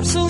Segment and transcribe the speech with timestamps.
[0.00, 0.29] Por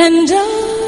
[0.00, 0.87] And I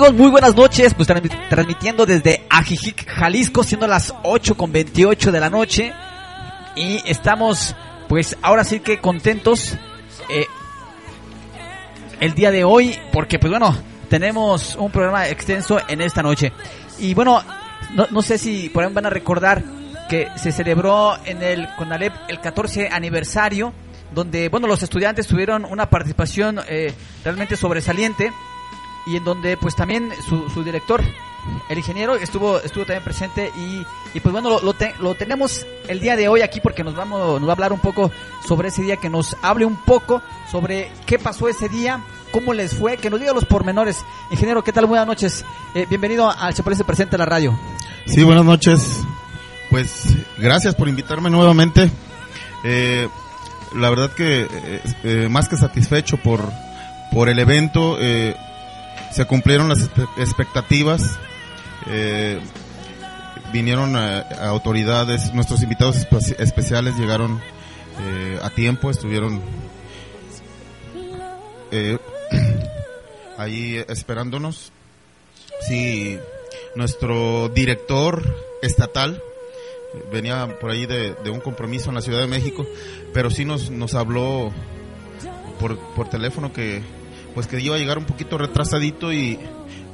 [0.00, 5.40] Muy buenas noches, pues transmi- transmitiendo desde Ajijic, Jalisco, siendo las 8 con 28 de
[5.40, 5.92] la noche.
[6.74, 7.76] Y estamos,
[8.08, 9.74] pues ahora sí que contentos
[10.30, 10.46] eh,
[12.18, 13.76] el día de hoy, porque pues bueno,
[14.08, 16.50] tenemos un programa extenso en esta noche.
[16.98, 17.42] Y bueno,
[17.94, 19.62] no, no sé si por ahí van a recordar
[20.08, 23.72] que se celebró en el CONALEP el 14 aniversario,
[24.14, 28.32] donde bueno, los estudiantes tuvieron una participación eh, realmente sobresaliente
[29.06, 31.02] y en donde pues también su, su director,
[31.68, 36.00] el ingeniero, estuvo estuvo también presente y, y pues bueno, lo, lo, lo tenemos el
[36.00, 38.10] día de hoy aquí porque nos, vamos, nos va a hablar un poco
[38.46, 42.74] sobre ese día, que nos hable un poco sobre qué pasó ese día, cómo les
[42.74, 44.04] fue, que nos diga los pormenores.
[44.30, 44.86] Ingeniero, ¿qué tal?
[44.86, 45.44] Buenas noches.
[45.74, 47.58] Eh, bienvenido al Se Parece Presente a la radio.
[48.06, 49.00] Sí, buenas noches.
[49.70, 50.04] Pues
[50.36, 51.90] gracias por invitarme nuevamente.
[52.64, 53.08] Eh,
[53.74, 56.40] la verdad que eh, eh, más que satisfecho por,
[57.12, 58.36] por el evento, eh,
[59.12, 61.18] se cumplieron las expectativas.
[61.88, 62.40] Eh,
[63.52, 67.40] vinieron eh, autoridades, nuestros invitados espe- especiales llegaron
[68.00, 69.40] eh, a tiempo, estuvieron
[71.70, 71.98] eh,
[73.38, 74.72] ahí esperándonos.
[75.66, 76.18] Sí,
[76.74, 78.22] nuestro director
[78.62, 79.22] estatal
[80.12, 82.64] venía por ahí de, de un compromiso en la Ciudad de México,
[83.12, 84.52] pero sí nos, nos habló
[85.58, 86.82] por, por teléfono que
[87.34, 89.38] pues que iba a llegar un poquito retrasadito y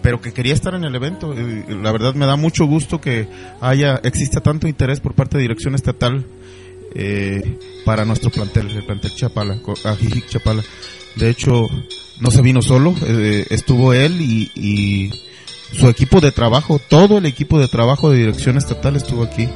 [0.03, 1.35] pero que quería estar en el evento.
[1.35, 3.27] La verdad me da mucho gusto que
[3.61, 6.25] haya exista tanto interés por parte de dirección estatal
[6.95, 10.63] eh, para nuestro plantel, el plantel Chapala, Ajijic Chapala.
[11.17, 11.67] De hecho,
[12.21, 15.11] no se vino solo, eh, estuvo él y,
[15.73, 19.49] su equipo de trabajo, todo el equipo de trabajo de dirección estatal estuvo aquí.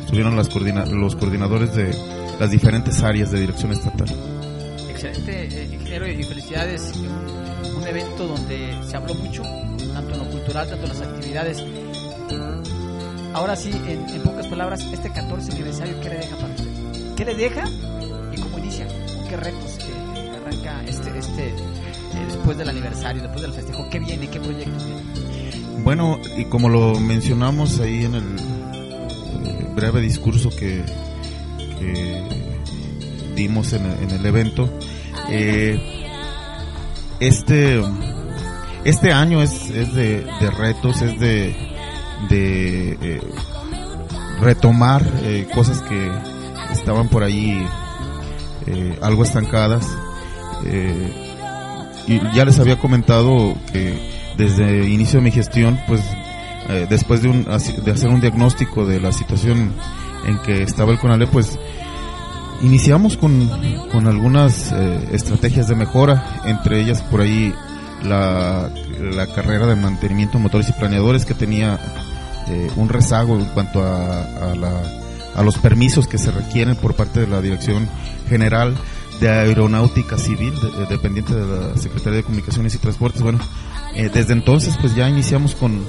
[0.00, 0.48] Estuvieron las
[0.90, 1.94] los coordinadores de
[2.40, 4.08] las diferentes áreas de dirección estatal.
[4.88, 6.92] Excelente, y felicidades.
[6.94, 9.42] Un, evento donde se habló mucho,
[9.94, 11.64] tanto en lo cultural, tanto en las actividades.
[13.32, 17.14] Ahora sí, en, en pocas palabras, este 14 aniversario, ¿qué le deja para usted?
[17.16, 17.64] ¿Qué le deja
[18.32, 18.86] y cómo inicia?
[18.86, 21.54] ¿Con qué retos eh, arranca este, este eh,
[22.26, 23.88] después del aniversario, después del festejo?
[23.90, 24.28] ¿Qué viene?
[24.28, 25.84] ¿Qué proyectos vienen?
[25.84, 30.84] Bueno, y como lo mencionamos ahí en el eh, breve discurso que,
[31.78, 32.22] que
[33.34, 34.68] dimos en, en el evento,
[35.28, 35.78] eh,
[37.20, 37.82] este,
[38.84, 40.26] este año es, es de,
[40.56, 41.54] retos, es de,
[42.30, 43.20] eh,
[44.40, 46.10] retomar eh, cosas que
[46.72, 47.66] estaban por ahí
[49.00, 49.86] algo estancadas.
[52.06, 53.98] Y ya les había comentado que
[54.36, 56.02] desde el inicio de mi gestión, pues
[56.90, 59.72] después de, un, de hacer un diagnóstico de la situación
[60.26, 61.58] en que estaba el CONALE, pues
[62.62, 63.48] iniciamos con,
[63.92, 67.54] con algunas eh, estrategias de mejora, entre ellas por ahí
[68.02, 68.70] la,
[69.00, 71.78] la carrera de mantenimiento de motores y planeadores que tenía
[72.48, 74.82] eh, un rezago en cuanto a, a, la-
[75.36, 77.88] a los permisos que se requieren por parte de la Dirección
[78.28, 78.74] General
[79.20, 83.22] de Aeronáutica Civil, de- de- dependiente de la Secretaría de Comunicaciones y Transportes.
[83.22, 83.38] Bueno,
[83.94, 85.84] eh, desde entonces pues ya iniciamos con,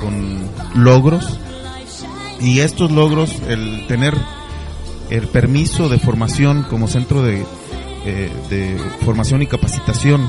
[0.00, 0.48] con
[0.82, 1.38] logros
[2.40, 4.14] y estos logros, el tener
[5.10, 7.44] el permiso de formación como centro de,
[8.04, 10.28] eh, de formación y capacitación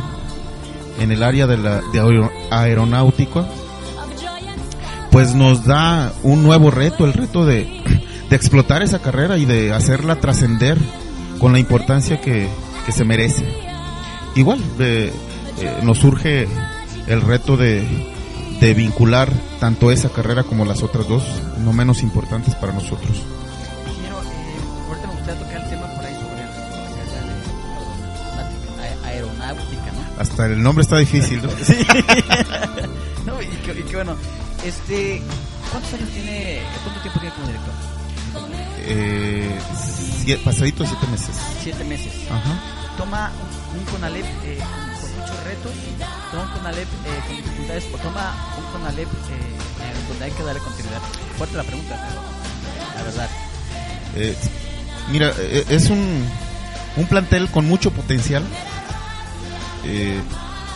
[1.00, 3.48] en el área de la de aero- aeronáutica,
[5.12, 7.82] pues nos da un nuevo reto, el reto de,
[8.30, 10.78] explotar esa carrera y de hacerla trascender
[11.40, 12.50] con la importancia que,
[12.90, 13.46] se merece.
[14.36, 15.12] Igual, eh,
[15.84, 16.48] nos surge
[17.08, 17.86] el reto de
[18.76, 21.24] vincular tanto esa carrera como las otras dos,
[21.64, 23.24] no menos importantes para nosotros.
[30.38, 31.50] Hasta el nombre está difícil, ¿no?
[33.25, 34.16] no, y que bueno,
[34.63, 35.19] este,
[35.72, 37.74] ¿cuántos años tiene, cuánto tiempo tiene como director?
[38.86, 39.60] Eh,
[40.24, 41.36] sie- pasadito siete meses.
[41.63, 42.13] Siete meses.
[42.30, 42.62] Ajá.
[43.00, 43.31] Toma
[43.74, 45.72] un, un CONALEP eh, con, con muchos retos,
[46.30, 50.62] toma un CONALEP eh, con dificultades o toma un CONALEP eh, donde hay que darle
[50.62, 51.01] continuidad.
[51.40, 52.22] Fuerte la pregunta, pero
[52.95, 53.30] la verdad.
[54.18, 54.36] Eh,
[55.12, 56.24] mira, eh, es un,
[56.95, 58.44] un plantel con mucho potencial.
[59.90, 60.22] Eh,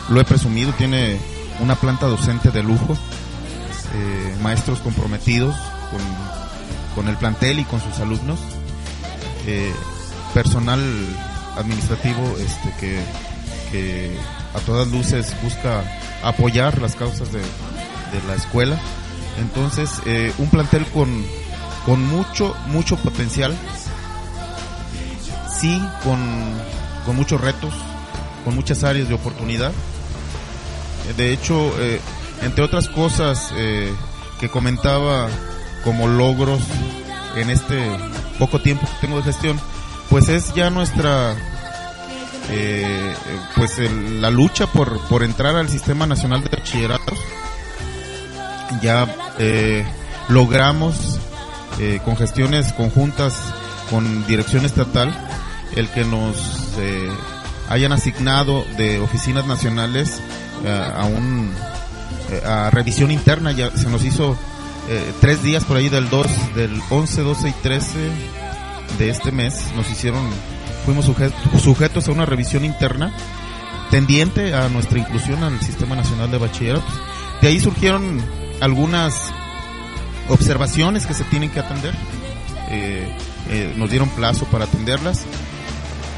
[0.09, 1.19] lo he presumido, tiene
[1.59, 2.97] una planta docente de lujo,
[3.93, 5.53] eh, maestros comprometidos
[5.91, 5.99] con,
[6.95, 8.39] con el plantel y con sus alumnos,
[9.47, 9.73] eh,
[10.33, 10.79] personal
[11.57, 14.11] administrativo este, que,
[14.53, 15.81] a todas luces busca
[16.23, 18.77] apoyar las causas de, de la escuela.
[19.39, 19.89] Entonces,
[20.39, 21.25] un plantel con,
[21.85, 23.55] con mucho, mucho potencial,
[25.57, 26.19] sí, con,
[27.05, 27.73] con muchos retos,
[28.43, 29.71] con muchas áreas de oportunidad.
[31.09, 31.99] Eh, De hecho, eh,
[32.41, 33.93] entre otras cosas eh,
[34.39, 35.27] que comentaba
[35.83, 36.61] como logros
[37.35, 37.79] en este
[38.39, 39.59] poco tiempo que tengo de gestión,
[40.09, 41.35] pues es ya nuestra,
[42.49, 43.13] eh,
[43.55, 47.17] pues el- la lucha por, por entrar al Sistema Nacional de Bachilleratos.
[48.81, 49.07] Ya
[50.29, 51.19] logramos
[52.05, 53.33] con gestiones conjuntas
[53.89, 55.13] con dirección estatal
[55.75, 56.37] el que nos
[57.69, 60.19] hayan asignado de oficinas nacionales
[60.65, 61.51] eh, a un
[62.31, 63.51] eh, a revisión interna.
[63.51, 64.37] Ya se nos hizo
[64.89, 68.09] eh, tres días por ahí del 2 del 11 12 y 13
[68.99, 69.65] de este mes.
[69.75, 70.21] Nos hicieron
[70.85, 73.13] fuimos sujet- sujetos a una revisión interna
[73.91, 76.93] tendiente a nuestra inclusión al sistema nacional de bachilleratos.
[77.41, 78.21] De ahí surgieron
[78.61, 79.31] algunas
[80.29, 81.93] observaciones que se tienen que atender.
[82.69, 83.11] Eh,
[83.49, 85.23] eh, nos dieron plazo para atenderlas.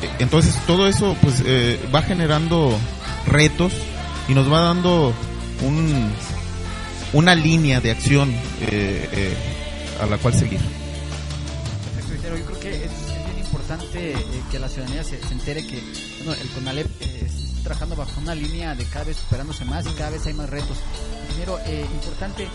[0.04, 2.78] Eh, Entonces todo eso pues eh, va generando
[3.28, 3.74] retos
[4.28, 5.14] y nos va dando
[5.62, 6.12] un,
[7.14, 9.38] una línea de acción eh, eh,
[10.02, 10.60] a la cual seguir.
[11.96, 12.38] Perfecto.
[12.38, 12.92] Yo creo que es,
[13.26, 14.16] bien importante
[14.52, 15.82] que la ciudadanía se, se entere que
[16.26, 20.10] bueno, el CONALEP está trabajando bajo una línea de cada vez superándose más y cada
[20.10, 20.78] vez hay más retos.
[21.66, 22.48] Eh, importante,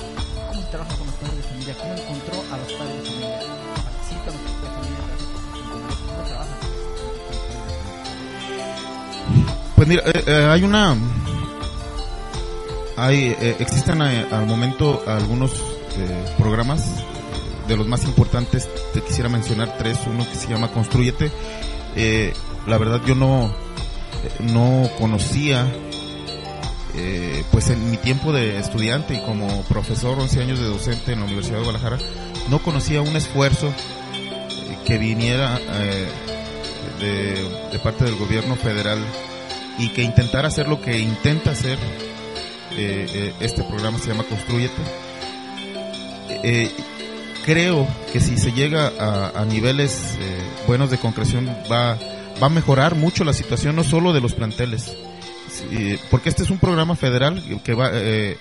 [0.48, 1.76] ¿cómo trabaja con los padres de familia?
[1.78, 3.38] ¿Cómo encontró a los padres de familia?
[3.74, 5.04] ¿Participa los padres de familia?
[6.06, 6.57] ¿Cómo trabaja?
[9.78, 10.96] Pues mira, eh, eh, hay una...
[12.96, 15.52] Hay, eh, existen eh, al momento algunos
[16.36, 17.04] programas,
[17.68, 21.30] de los más importantes te quisiera mencionar tres, uno que se llama Construyete.
[22.66, 23.54] La verdad yo no,
[24.40, 25.64] no conocía,
[26.96, 31.20] eh, pues en mi tiempo de estudiante y como profesor, 11 años de docente en
[31.20, 31.98] la Universidad de Guadalajara,
[32.50, 33.72] no conocía un esfuerzo
[34.84, 35.60] que viniera
[37.00, 38.98] de parte del gobierno federal
[39.78, 41.78] y que intentara hacer lo que intenta hacer
[42.76, 44.82] eh, eh, este programa se llama Construyete.
[46.44, 46.70] Eh,
[47.44, 48.92] creo que si se llega
[49.34, 50.16] a, niveles
[50.66, 51.98] buenos de concreción va,
[52.40, 54.94] va a mejorar mucho la situación no solo de los planteles,
[56.10, 58.36] porque este es un programa federal que va eh,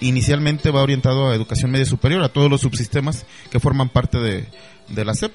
[0.00, 5.04] inicialmente va orientado a educación media superior, a todos los subsistemas que forman parte de,
[5.04, 5.34] la SEP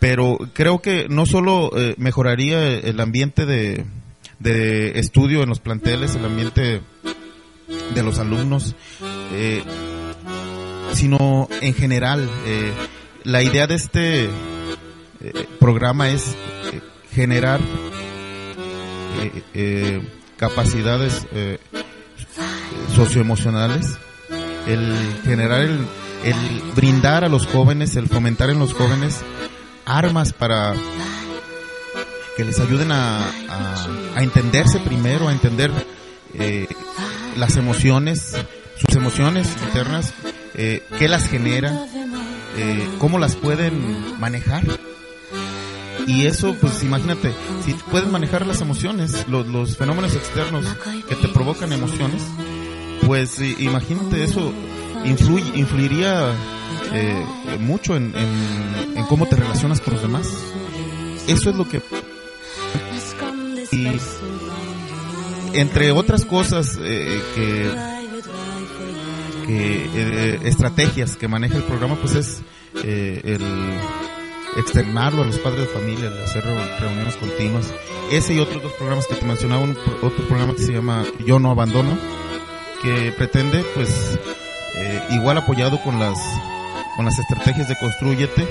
[0.00, 3.86] pero creo que no solo mejoraría el ambiente de,
[4.38, 6.80] de estudio en los planteles, el ambiente
[7.94, 8.74] de los alumnos,
[9.32, 9.62] eh,
[10.92, 12.28] sino en general.
[12.46, 12.72] eh,
[13.24, 14.30] la idea de este eh,
[15.58, 16.36] programa es
[17.10, 17.58] generar
[20.36, 21.26] capacidades
[22.94, 23.96] socioemocionales,
[24.66, 24.92] el
[25.24, 25.86] generar el,
[26.24, 26.36] el
[26.74, 29.22] brindar a los jóvenes, el fomentar en los jóvenes
[29.86, 30.74] armas para
[32.36, 35.70] que les ayuden a, a- entenderse primero, a entender
[36.34, 36.66] eh,
[37.36, 38.36] las emociones,
[38.76, 40.12] sus emociones internas,
[40.54, 41.86] eh, qué las genera,
[42.56, 44.64] eh, cómo las pueden manejar.
[46.06, 47.32] Y eso, pues imagínate,
[47.64, 50.66] si pueden manejar las emociones, los, los fenómenos externos
[51.08, 52.22] que te provocan emociones,
[53.06, 54.52] pues imagínate eso
[55.04, 56.30] influye, influiría
[56.92, 57.24] eh,
[57.60, 60.28] mucho en- en cómo te relacionas con los demás.
[61.26, 61.80] Eso es lo que...
[63.74, 67.70] Y entre otras cosas eh, que,
[69.48, 72.40] eh, estrategias que maneja el programa, pues es
[72.82, 73.42] eh, el
[74.60, 77.72] externarlo a los padres de familia, el hacer reu- reuniones continuas.
[78.10, 81.38] Ese y otros dos programas que te mencionaba, un, otro programa que se llama Yo
[81.38, 81.96] no abandono,
[82.82, 84.18] que pretende, pues,
[85.10, 86.18] igual apoyado con las
[86.96, 88.46] con las estrategias de Construyete,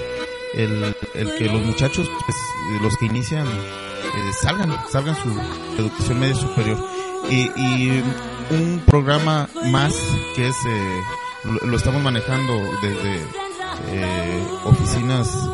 [0.55, 2.37] el, el que los muchachos, pues,
[2.81, 3.45] los que inician,
[4.03, 5.29] eh, salgan, salgan su
[5.79, 6.77] educación media superior.
[7.29, 8.03] Y, y
[8.49, 9.95] un programa más
[10.35, 11.01] que es, eh,
[11.65, 13.25] lo, estamos manejando desde
[13.89, 15.49] eh, oficinas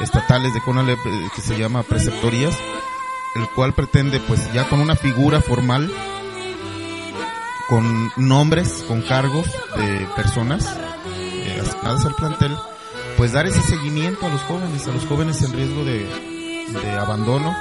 [0.00, 2.56] estatales de CONALEP eh, que se llama Preceptorías,
[3.36, 5.90] el cual pretende, pues, ya con una figura formal,
[7.68, 9.46] con nombres, con cargos
[9.76, 10.76] de personas
[11.16, 12.56] eh, asignadas al plantel,
[13.16, 16.06] pues dar ese seguimiento a los jóvenes, a los jóvenes en riesgo de
[17.00, 17.54] abandono,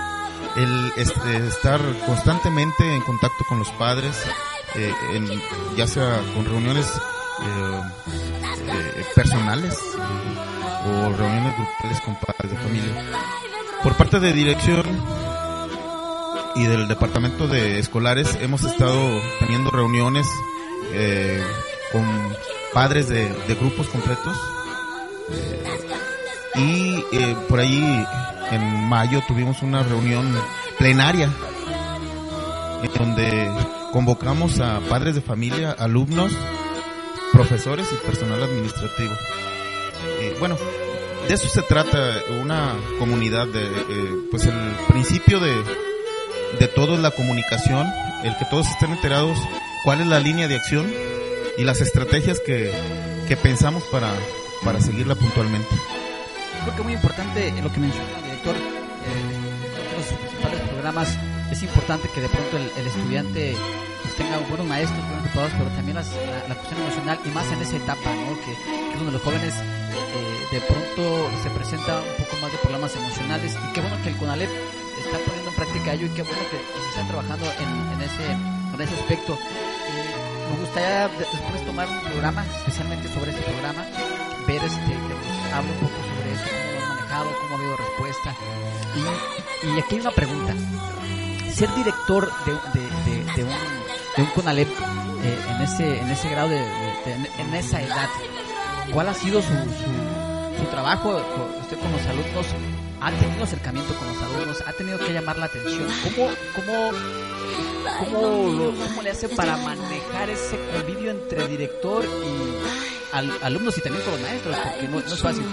[0.55, 4.15] el este, estar constantemente en contacto con los padres,
[4.75, 5.41] eh, en-
[5.75, 7.81] ya sea con reuniones eh,
[8.69, 9.77] eh, personales
[10.86, 13.05] o reuniones grupales con padres de familia.
[13.81, 14.83] Por parte de dirección
[16.55, 20.27] y del departamento de escolares hemos estado teniendo reuniones
[20.93, 21.43] eh,
[21.91, 22.03] con
[22.74, 23.27] padres de,
[23.60, 24.38] grupos completos
[25.31, 25.63] eh,
[26.55, 28.05] y eh, por ahí
[28.53, 30.33] en mayo tuvimos una reunión
[30.77, 31.29] plenaria
[32.83, 33.51] en donde
[33.91, 36.31] convocamos a padres de familia, alumnos,
[37.31, 39.13] profesores y personal administrativo.
[40.19, 40.57] Eh, bueno,
[41.27, 41.98] de eso se trata
[42.41, 44.55] una comunidad de, eh, pues el
[44.89, 45.55] principio de,
[46.60, 47.88] de todo es la comunicación,
[48.24, 49.38] el que todos estén enterados
[49.83, 50.91] cuál es la línea de acción
[51.57, 52.72] y las estrategias que,
[53.27, 54.12] que pensamos para,
[54.63, 55.75] para seguirla puntualmente.
[56.63, 61.17] Creo que muy importante lo que menciona director, eh, los principales programas,
[61.51, 63.55] es importante que de pronto el, el estudiante
[64.01, 67.47] pues, tenga buenos maestros, buenos preparados, pero también las- la, la cuestión emocional y más
[67.51, 68.35] en esa etapa, ¿no?
[68.41, 72.57] que, que es donde los jóvenes eh, de pronto se presenta un poco más de
[72.59, 74.50] problemas emocionales y qué bueno que el CONALEP
[75.00, 78.25] está poniendo en práctica ello y qué bueno que se está trabajando en, en ese,
[78.31, 79.33] en ese aspecto.
[79.33, 83.85] Eh, me gustaría de- después tomar un programa especialmente sobre ese programa,
[84.47, 85.97] ver este, que nos hable un poco
[87.22, 88.36] cómo ha habido respuesta.
[89.63, 90.53] Y, y aquí hay una pregunta.
[91.53, 93.50] Ser director de, de, de, de un,
[94.17, 96.58] de un CONALEP eh, en, ese, en ese grado, de,
[97.39, 98.10] en esa edad,
[98.91, 102.46] ¿cuál ha sido su, su, su trabajo con- usted con los alumnos?
[103.01, 104.63] ¿Ha tenido acercamiento con los alumnos?
[104.65, 105.88] ¿Ha tenido que llamar la atención?
[106.15, 106.91] ¿Cómo, cómo,
[108.00, 113.82] cómo, lo- cómo le hace para manejar ese convivio entre director y al- alumnos y
[113.82, 114.58] también con los maestros?
[114.58, 115.46] Porque no, no es fácil.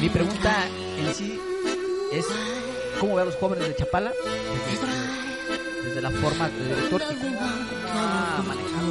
[0.00, 0.64] Mi pregunta
[0.98, 1.40] en sí
[2.12, 2.26] es,
[3.00, 4.12] ¿cómo ve a los jóvenes de Chapala
[4.70, 7.40] desde, desde la forma de director y cómo,
[7.92, 8.86] ha manejado?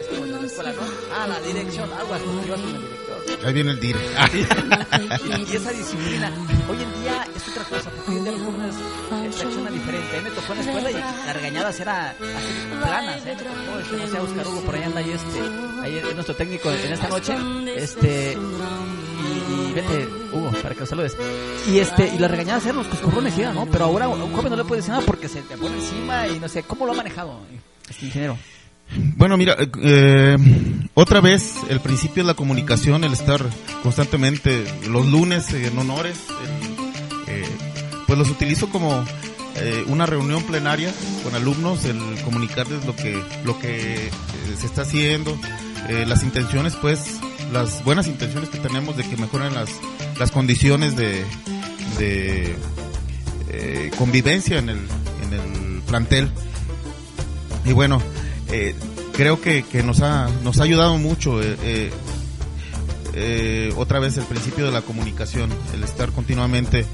[0.00, 0.82] Es como en la escuela, ¿no?
[1.14, 3.46] Ah, la dirección, aguas, ibas con el director.
[3.46, 3.98] Ahí viene el dire.
[5.50, 6.32] y esa disciplina
[6.68, 8.74] hoy en día es otra cosa porque hoy en día los jóvenes
[9.10, 13.16] reaccionan diferente a mí me tocó en la escuela y las regañadas era hacer planas
[13.16, 13.22] ¿eh?
[13.24, 15.40] me tocó este, no sé Oscar Hugo por ahí anda ahí este
[15.82, 17.36] ahí es nuestro técnico en esta noche
[17.76, 18.38] este
[19.74, 21.16] y, y vete Hugo para que lo saludes.
[21.68, 24.50] Y este y las regañadas eran los coscorrones ¿sí, no pero ahora a un joven
[24.50, 26.92] no le puede decir nada porque se te pone encima y no sé cómo lo
[26.92, 27.40] ha manejado
[27.88, 28.38] este ingeniero
[29.16, 30.36] Bueno, mira, eh,
[30.94, 33.40] otra vez el principio de la comunicación, el estar
[33.82, 36.18] constantemente los lunes en honores,
[37.26, 37.48] el, eh,
[38.06, 39.04] pues los utilizo como
[39.56, 44.10] eh, una reunión plenaria con alumnos, el comunicarles lo que lo que eh,
[44.58, 45.38] se está haciendo,
[45.88, 47.20] eh, las intenciones, pues
[47.52, 49.70] las buenas intenciones que tenemos de que mejoren las
[50.18, 51.24] las condiciones de,
[51.98, 52.56] de
[53.50, 54.78] eh, convivencia en el
[55.22, 56.30] en el plantel.
[57.64, 58.02] Y bueno,
[58.50, 58.74] eh,
[59.12, 61.92] creo que, que nos, ha, nos ha ayudado mucho eh,
[63.76, 66.86] otra vez el principio de la comunicación, el estar continuamente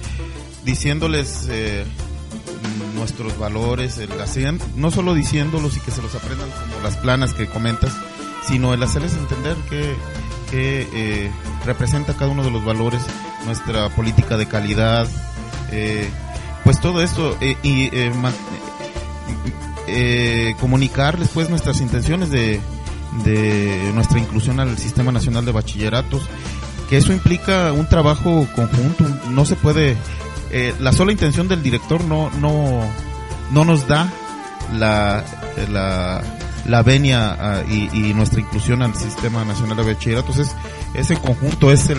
[0.64, 1.48] diciéndoles
[2.94, 7.32] nuestros valores, el hacer, no solo diciéndolos y que se los aprendan como las planas
[7.32, 7.92] que comentas,
[8.46, 9.94] sino el hacerles entender que,
[10.50, 11.30] que eh,
[11.66, 13.02] representa cada uno de los valores,
[13.46, 15.06] nuestra política de calidad,
[15.70, 16.08] eh,
[16.64, 18.32] pues todo esto eh, y eh, ma-
[19.86, 22.60] eh, comunicarles pues nuestras intenciones de,
[23.24, 26.22] de nuestra inclusión al Sistema Nacional de Bachilleratos,
[26.88, 29.96] que eso implica un trabajo conjunto, no se puede,
[30.50, 32.80] eh, la sola intención del director no, no,
[33.50, 34.10] no nos da
[34.74, 35.24] la,
[35.70, 36.22] la,
[36.68, 40.54] la venia ah, y, nuestra inclusión al Sistema Nacional de Bachilleratos, es,
[40.94, 41.98] es en conjunto, es el,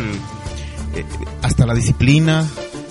[0.95, 1.05] eh,
[1.41, 2.45] hasta la disciplina,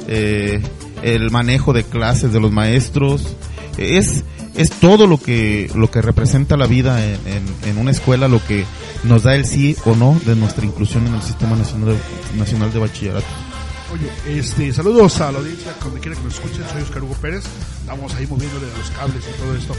[0.06, 0.60] eh,
[1.02, 3.36] el manejo de clases de los maestros,
[3.76, 4.24] es,
[4.56, 8.44] es todo lo que, lo que representa la vida en, en, en una escuela, lo
[8.44, 8.64] que
[9.04, 11.96] nos da el sí o no de nuestra inclusión en el Sistema Nacional
[12.36, 13.47] Nacional de Bachillerato.
[13.92, 17.44] Oye, este, saludos a la audiencia, donde quiera que nos escuchen, soy Oscar Hugo Pérez,
[17.80, 19.74] estamos ahí moviéndole los cables y todo esto.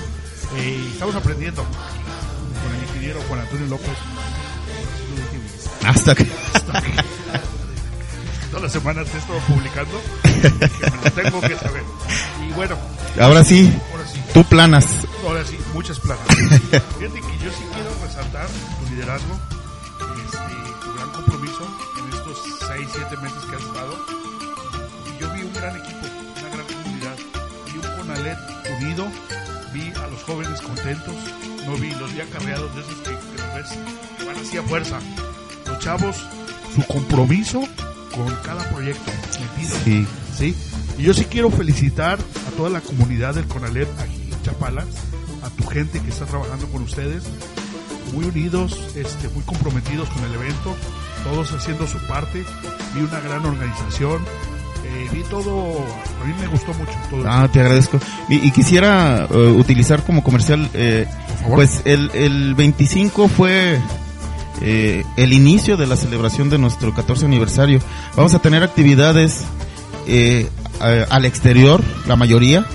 [0.58, 3.90] Eh, estamos aprendiendo con el ingeniero Juan Antonio López.
[5.86, 6.24] Hasta que...
[8.50, 11.84] Todas las semanas te he estado publicando, que me lo tengo que saber.
[12.48, 12.76] Y bueno,
[13.22, 14.88] Ahora sí, ahora sí, tú planas.
[15.24, 16.26] ahora sí, muchas planas.
[16.28, 19.40] Fíjate que yo sí quiero resaltar tu liderazgo,
[20.26, 21.68] este, tu gran compromiso
[22.30, 23.94] en estos 6, 7 meses que has estado.
[25.08, 26.06] Y yo vi un gran equipo,
[26.40, 27.18] una gran comunidad,
[27.66, 28.38] vi un Conalet
[28.78, 29.08] unido,
[29.74, 31.16] vi a los jóvenes contentos,
[31.66, 35.00] no vi, los vi acarreados de esos que, que que van así a fuerza.
[35.66, 36.16] Los chavos,
[36.76, 37.62] su compromiso
[38.14, 39.78] con cada proyecto metido.
[39.84, 40.08] Sí.
[40.38, 40.56] ¿sí?
[40.98, 44.86] Y yo sí quiero felicitar a toda la comunidad del CONALEP aquí en Chapala,
[45.44, 47.24] a tu gente que está trabajando con ustedes,
[48.14, 50.76] muy unidos, este, muy comprometidos con el evento,
[51.24, 52.44] todos haciendo su parte,
[52.96, 54.22] vi una gran organización,
[54.86, 55.78] eh, vi todo,
[56.22, 57.24] a mí me gustó mucho todo.
[57.28, 58.00] Ah, te agradezco.
[58.30, 61.06] Y, y quisiera eh, utilizar como comercial, eh,
[61.54, 63.80] pues el, el 25 fue
[64.62, 67.80] eh, el inicio de la celebración de nuestro 14 aniversario.
[68.16, 69.42] Vamos a tener actividades
[70.08, 70.48] eh,
[70.80, 72.66] a- al exterior, la mayoría.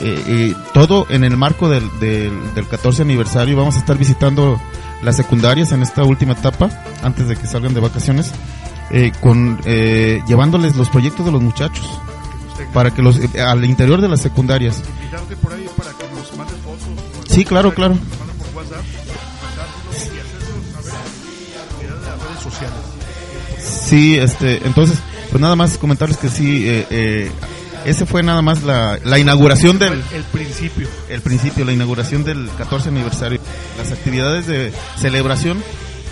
[0.00, 3.56] eh, todo en el marco del, del, del 14 aniversario.
[3.56, 4.60] Vamos a estar visitando
[5.02, 6.70] las secundarias en esta última etapa,
[7.02, 8.32] antes de que salgan de vacaciones,
[8.90, 11.86] eh, con eh, llevándoles los proyectos de los muchachos
[12.72, 14.82] para que los eh, al interior de las secundarias.
[15.42, 17.28] por ahí para que nos fotos.
[17.28, 17.96] Sí, claro, claro.
[23.60, 24.98] Sí, este, entonces,
[25.30, 27.30] pues nada más comentarles que sí, eh, eh,
[27.84, 30.88] ese fue nada más la, la inauguración del, El, el principio.
[31.08, 33.37] el principio, la inauguración del 14 aniversario.
[33.88, 35.64] Las actividades de celebración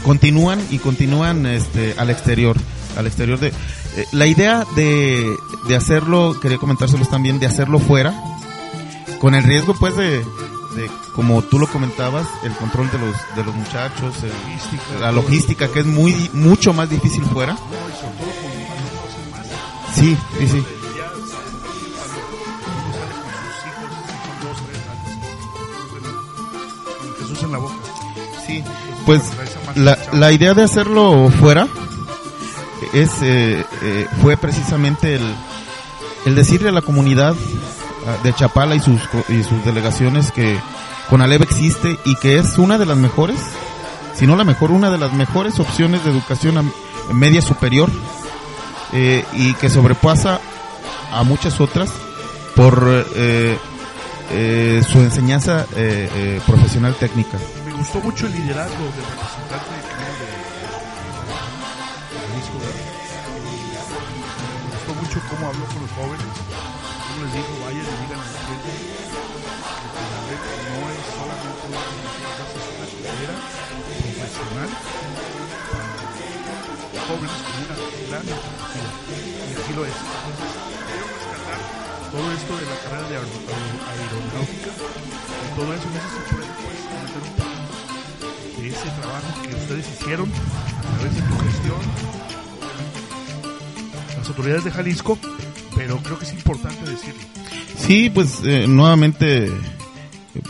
[0.02, 2.56] continúan y continúan este, al exterior,
[2.96, 5.36] al exterior de, eh, la idea de,
[5.68, 8.14] de hacerlo, quería comentárselos también, de hacerlo fuera,
[9.20, 10.24] con el riesgo pues de,
[11.14, 14.14] como tú lo comentabas, el control de los, de los muchachos,
[14.98, 17.58] la logística que es muy, mucho más difícil fuera.
[19.94, 20.64] Sí, sí, sí.
[27.36, 27.74] Jesús en la boca.
[28.46, 28.62] Sí,
[29.04, 29.22] pues
[29.74, 31.66] la, la idea de hacerlo fuera
[32.92, 35.34] es eh, eh, fue precisamente el,
[36.26, 37.34] el decirle a la comunidad
[38.06, 40.58] ah, de Chapala y sus y sus delegaciones que
[41.10, 43.38] Conalep existe y que es una de las mejores,
[44.14, 47.88] si no la mejor, una de las mejores opciones de educación a- media superior
[48.92, 50.40] eh, y que sobrepasa
[51.12, 51.90] a muchas otras
[52.56, 53.56] por eh,
[54.30, 57.38] eh, su enseñanza eh, eh, profesional técnica.
[57.64, 59.82] Me gustó mucho el liderazgo del representante de
[62.26, 62.58] Jalisco.
[64.62, 66.26] Me gustó mucho cómo habló con los jóvenes,
[67.06, 71.82] cómo les dijo, vayan y digan a la gente que Conalep no es solamente una
[72.86, 73.36] escuela
[74.16, 74.70] profesional
[77.06, 77.76] jóvenes con una
[78.10, 78.26] gran.
[78.26, 80.75] Y así lo es.
[82.16, 85.98] Todo esto de la carrera de aer- aer- aeronáutica y todo eso, no
[86.32, 91.38] puedes pues, comentar un poco de ese trabajo que ustedes hicieron a través de tu
[91.44, 91.80] gestión,
[94.18, 95.18] las autoridades de Jalisco,
[95.76, 97.20] pero creo que es importante decirlo.
[97.78, 99.50] Sí, pues eh, nuevamente eh,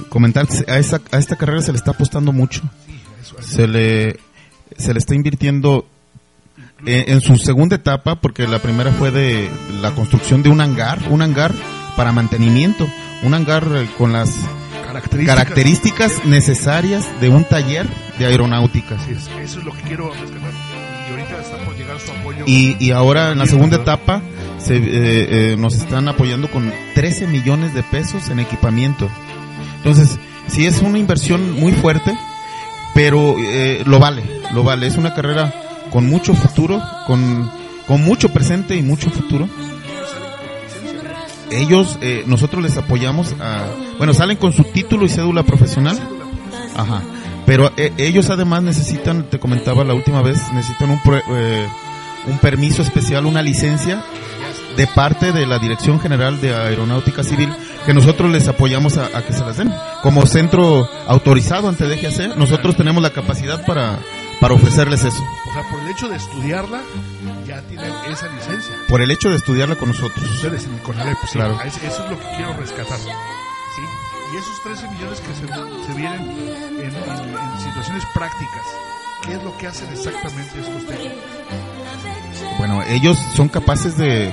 [0.09, 2.63] comentar a esa a esta carrera se le está apostando mucho.
[3.21, 3.55] Eso, así.
[3.57, 4.21] Se le
[4.79, 5.87] se le está invirtiendo
[6.85, 11.01] eh, en su segunda etapa porque la primera fue de la construcción de un hangar,
[11.11, 11.53] un hangar
[11.97, 12.87] para mantenimiento,
[13.23, 14.39] un hangar eh, con las
[14.87, 15.37] características.
[15.37, 17.87] características necesarias de un taller
[18.19, 18.97] de aeronáutica.
[18.97, 20.53] Así es, eso es lo que quiero rescatar.
[21.07, 22.45] Y ahorita está por llegar su apoyo.
[22.47, 24.23] Y, y ahora en la segunda etapa
[24.59, 24.83] se, eh,
[25.53, 29.09] eh, nos están apoyando con 13 millones de pesos en equipamiento.
[29.79, 32.17] Entonces, sí es una inversión muy fuerte,
[32.95, 34.87] pero eh, lo vale, lo vale.
[34.87, 35.55] Es una carrera
[35.91, 37.51] con mucho futuro, con,
[37.87, 39.49] con mucho presente y mucho futuro.
[41.51, 43.67] Ellos, eh, nosotros les apoyamos a,
[43.99, 45.99] bueno, salen con su título y cédula profesional.
[46.77, 47.03] Ajá.
[47.47, 51.01] Pero eh, ellos además necesitan, te comentaba la última vez, necesitan un,
[51.37, 51.67] eh,
[52.27, 54.03] un permiso especial, una licencia
[54.77, 57.49] de parte de la Dirección General de Aeronáutica Civil,
[57.87, 59.73] que nosotros les apoyamos a, a que se las den.
[60.03, 64.01] Como centro autorizado ante DGAC, nosotros tenemos la capacidad para,
[64.41, 66.81] para ofrecerles eso, O sea, por el hecho de estudiarla,
[67.47, 68.75] ya tienen esa licencia.
[68.89, 70.25] por el hecho de estudiarla con nosotros.
[70.31, 71.59] Ustedes en el CONALEP, sí, Claro.
[71.59, 72.99] a ese- eso es lo que quiero rescatar.
[72.99, 73.83] ¿sí?
[74.33, 78.63] Y esos 13 millones que se, se vienen en, en- en situaciones prácticas,
[79.23, 81.19] ¿qué es lo que hacen exactamente estos técnicos?
[82.59, 84.33] Bueno, ellos son capaces de,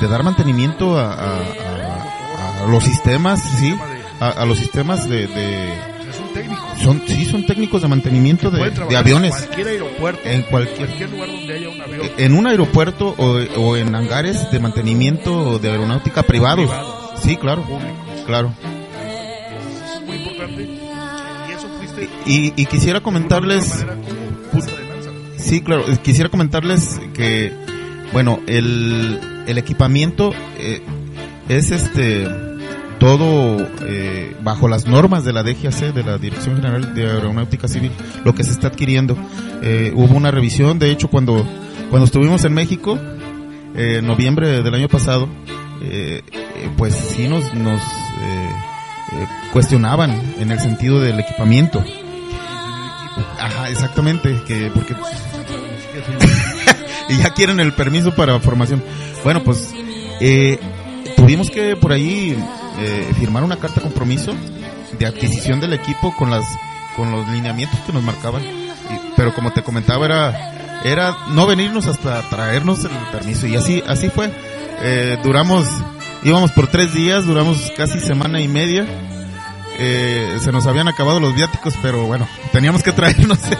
[0.00, 3.76] de dar mantenimiento a, a- a- a los sistemas, sí,
[4.20, 6.69] a, los sistemas de, de- O sea, son técnicos.
[6.82, 9.34] Son, sí, son técnicos de mantenimiento de, de aviones.
[9.34, 12.10] En cualquier aeropuerto, En cualquier- cualquier lugar donde haya un avión.
[12.18, 16.66] En un aeropuerto o, o en hangares de mantenimiento de aeronáutica privados.
[16.66, 17.20] Privados.
[17.22, 18.24] Sí, claro, públicos.
[18.26, 18.52] claro.
[19.94, 20.62] Es muy importante.
[20.62, 23.84] Y eso fuiste Y, y quisiera comentarles,
[25.38, 27.52] sí, claro, eh, quisiera comentarles que,
[28.12, 30.80] bueno, el, el equipamiento eh,
[31.48, 32.26] es este
[33.00, 37.90] todo eh, bajo las normas de la DGAC, de la Dirección General de Aeronáutica Civil,
[38.24, 39.16] lo que se está adquiriendo.
[39.62, 41.44] Eh, hubo una revisión, de hecho, cuando,
[41.88, 42.98] cuando estuvimos en México,
[43.74, 45.28] eh, en noviembre del año pasado,
[45.82, 47.80] eh, eh, pues sí nos, nos
[49.52, 51.82] cuestionaban en el sentido del equipamiento.
[53.40, 54.94] Ajá, exactamente, que porque
[57.08, 58.82] y ya quieren el permiso para formación.
[59.24, 59.72] Bueno, pues
[60.20, 60.58] eh,
[61.16, 62.36] tuvimos que por ahí
[62.78, 64.34] eh, firmar una carta compromiso
[64.98, 66.44] de adquisición del equipo con las
[66.96, 68.42] con los lineamientos que nos marcaban.
[68.42, 68.70] Y-
[69.16, 74.08] pero como te comentaba era era no venirnos hasta traernos el permiso y así así
[74.08, 74.30] fue.
[74.82, 75.66] Eh, duramos
[76.22, 78.86] íbamos por tres días, duramos casi semana y media.
[79.78, 83.38] Eh, se nos habían acabado los viáticos, pero bueno, teníamos que traernos.
[83.38, 83.54] Y se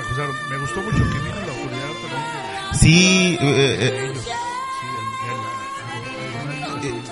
[0.00, 0.34] acusaron.
[0.50, 2.80] Me gustó mucho que vino la autoridad también.
[2.80, 4.12] sí, eh,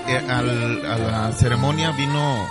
[0.08, 2.46] eh, al- a la ceremonia vino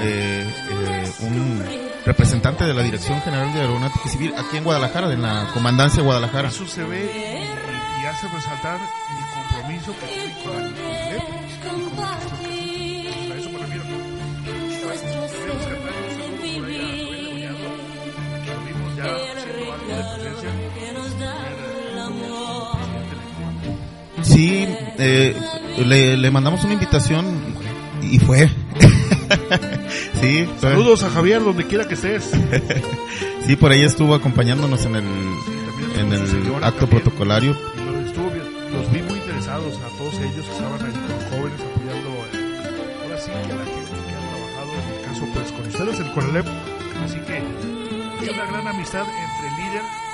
[0.00, 1.64] eh, eh, un
[2.04, 6.06] representante de la Dirección General de Aeronáutica Civil aquí en Guadalajara, en la Comandancia de
[6.06, 6.48] Guadalajara.
[6.48, 12.18] Eso se ve y, y hace resaltar el compromiso que tiene con la.
[24.22, 24.66] Sí,
[24.98, 25.34] eh,
[25.84, 27.24] le, le mandamos una invitación
[28.02, 28.48] y fue.
[30.20, 30.48] sí.
[30.60, 32.30] Saludos a Javier, donde quiera que estés.
[33.46, 37.02] sí, por ahí estuvo acompañándonos en el, también en el acto también.
[37.02, 37.50] protocolario.
[37.52, 38.30] Y estuvo
[38.72, 43.18] los vi muy interesados a todos ellos que estaban ahí con jóvenes apoyando, eh, ahora
[43.18, 46.12] sí que a la gente que ha trabajado, en el caso pues con ustedes, el
[46.12, 46.46] Conalep.
[47.04, 50.07] Así que hay una gran amistad entre líder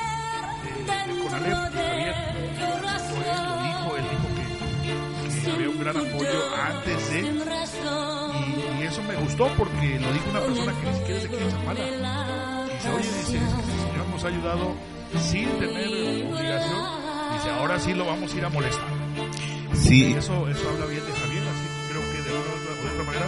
[5.84, 10.90] gran apoyo antes de y, y eso me gustó porque lo dijo una persona que
[10.90, 12.66] ni siquiera es de aquí de Chapala.
[12.74, 14.74] Dice, oye, dice, es que este señor nos ha ayudado
[15.20, 15.86] sin tener
[16.26, 16.80] obligación.
[17.34, 18.88] Dice, ahora sí lo vamos a ir a molestar.
[19.72, 22.92] Y Sí, eso, eso habla bien de Javier, así que creo que de una u
[22.92, 23.26] otra manera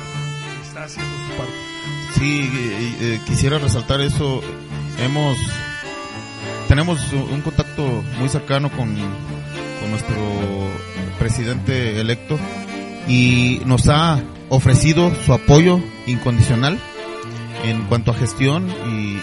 [0.66, 1.52] está haciendo su parte.
[2.18, 4.40] sí, eh, eh, quisiera resaltar eso.
[4.98, 5.36] Hemos,
[6.68, 8.94] tenemos un contacto muy cercano con,
[9.80, 10.16] con nuestro
[11.18, 12.38] presidente electo
[13.08, 16.78] y nos ha ofrecido su apoyo incondicional
[17.64, 19.18] en cuanto a gestión y,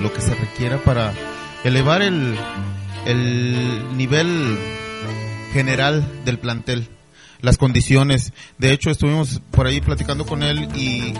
[0.00, 1.12] lo que se requiera para
[1.64, 2.34] elevar el,
[3.06, 4.58] el nivel
[5.52, 6.88] general del plantel,
[7.40, 8.32] las condiciones.
[8.58, 11.14] De hecho, estuvimos por ahí platicando con él y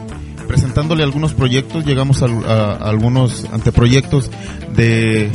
[0.46, 4.30] presentándole algunos proyectos, llegamos a, a- a algunos anteproyectos
[4.76, 5.30] de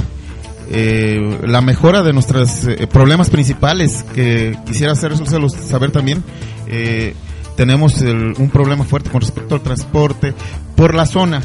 [0.69, 6.23] eh, la mejora de nuestros eh, problemas principales que quisiera hacérselos saber también.
[6.67, 7.15] Eh,
[7.57, 10.33] tenemos el- un problema fuerte con respecto al transporte
[10.75, 11.41] por la zona,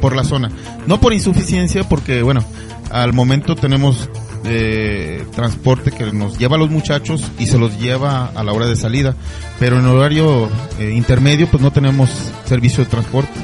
[0.00, 0.50] por la zona.
[0.86, 2.42] No por insuficiencia, porque bueno,
[2.90, 4.08] al momento tenemos
[4.44, 8.66] eh, transporte que nos lleva a los muchachos y se los lleva a la hora
[8.66, 9.14] de salida,
[9.60, 10.48] pero en horario
[10.80, 12.10] eh, intermedio pues no tenemos
[12.44, 13.38] servicio de transporte.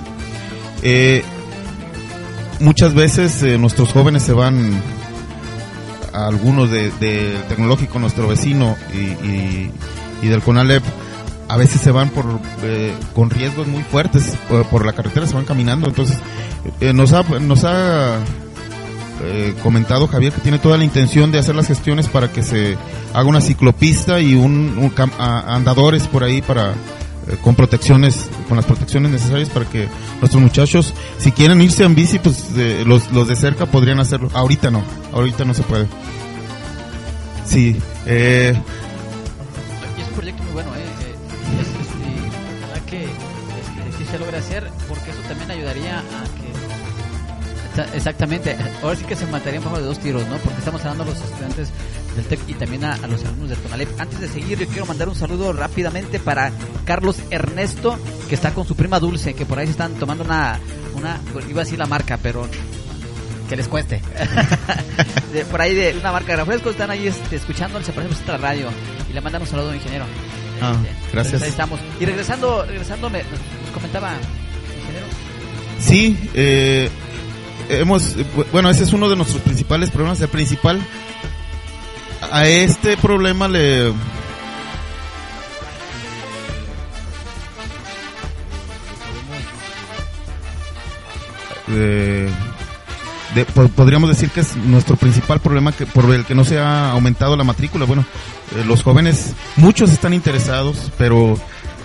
[0.83, 1.23] Eh,
[2.61, 4.73] muchas veces eh, nuestros jóvenes se van
[6.13, 9.73] a algunos de, de tecnológico nuestro vecino y, y-
[10.29, 10.83] del Conalep
[11.49, 12.25] a veces se van por
[12.63, 15.87] eh, con riesgos muy fuertes por, por la carretera se van caminando.
[15.89, 16.19] Entonces
[16.81, 18.17] eh, nos ha nos ha
[19.23, 22.77] eh, comentado Javier que tiene toda la intención de hacer las gestiones para que se
[23.15, 26.75] haga una ciclopista y un, un a- andadores por ahí para eh,
[27.43, 29.89] con protecciones con las protecciones necesarias para que
[30.21, 34.31] nuestros muchachos si quieren irse en bici pues eh, los, los de cerca podrían hacerlo
[34.35, 35.87] ahorita no ahorita no se puede
[37.47, 38.53] sí eh,
[39.99, 40.79] es un proyecto muy bueno, ¿eh?
[40.81, 46.03] Eh, es- que este, sí se logre hacer, porque eso también ayudaría a
[46.39, 46.49] que.
[47.83, 50.39] Exa- Exactamente, ahora sí que se matarían bajo de dos tiros, ¿no?
[50.39, 51.69] Porque estamos hablando a los estudiantes
[52.19, 54.01] del TEC y también a, a los alumnos del CONALEP.
[54.01, 56.53] Antes de seguir, yo quiero mandar un saludo rápidamente para
[56.85, 60.59] Carlos Ernesto, que está con su prima Dulce, que por ahí se están tomando una,
[60.95, 62.47] una iba a decir la marca, pero
[63.49, 64.03] que les cueste.
[65.33, 68.33] De- por ahí de una marca de refrescos están ahí este, escuchando, se parece a
[68.33, 68.69] la radio
[69.09, 70.05] y le mandan un saludo, ingeniero.
[70.61, 71.33] Ah, Este, gracias.
[71.33, 71.81] pues ahí estamos.
[72.01, 74.13] Y regresando, regresando, me, nos comentaba,
[74.81, 75.07] ingeniero.
[75.81, 76.91] Sí, eh,
[77.69, 80.21] hemos, eh, bu- bueno, ese es uno de nuestros principales problemas.
[80.21, 80.81] El principal,
[82.21, 83.93] a este problema le...
[93.77, 97.37] Podríamos decir que es nuestro principal problema que por el que no se ha aumentado
[97.37, 97.85] la matrícula.
[97.85, 98.05] Bueno,
[98.57, 101.37] eh, los jóvenes, muchos están interesados, pero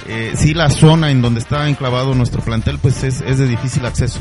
[0.07, 3.85] eh, sí la zona en donde está enclavado nuestro plantel pues es, es de difícil
[3.85, 4.19] acceso.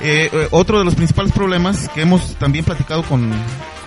[0.00, 3.30] Eh, eh, otro de los principales problemas que hemos también platicado con,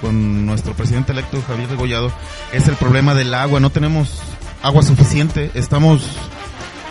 [0.02, 2.12] con nuestro presidente electo Javier Regollado
[2.52, 3.60] es el problema del agua.
[3.60, 4.20] No tenemos
[4.62, 5.52] agua suficiente.
[5.54, 6.08] Estamos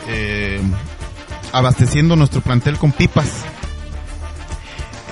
[0.09, 0.61] eh,
[1.53, 3.29] abasteciendo nuestro plantel con pipas.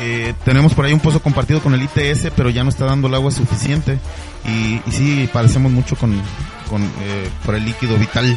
[0.01, 3.09] Eh, tenemos por ahí un pozo compartido con el ITS, pero ya no está dando
[3.09, 3.99] el agua suficiente.
[4.45, 6.21] Y, sí, padecemos mucho con,
[6.69, 8.37] con, eh, por el líquido vital.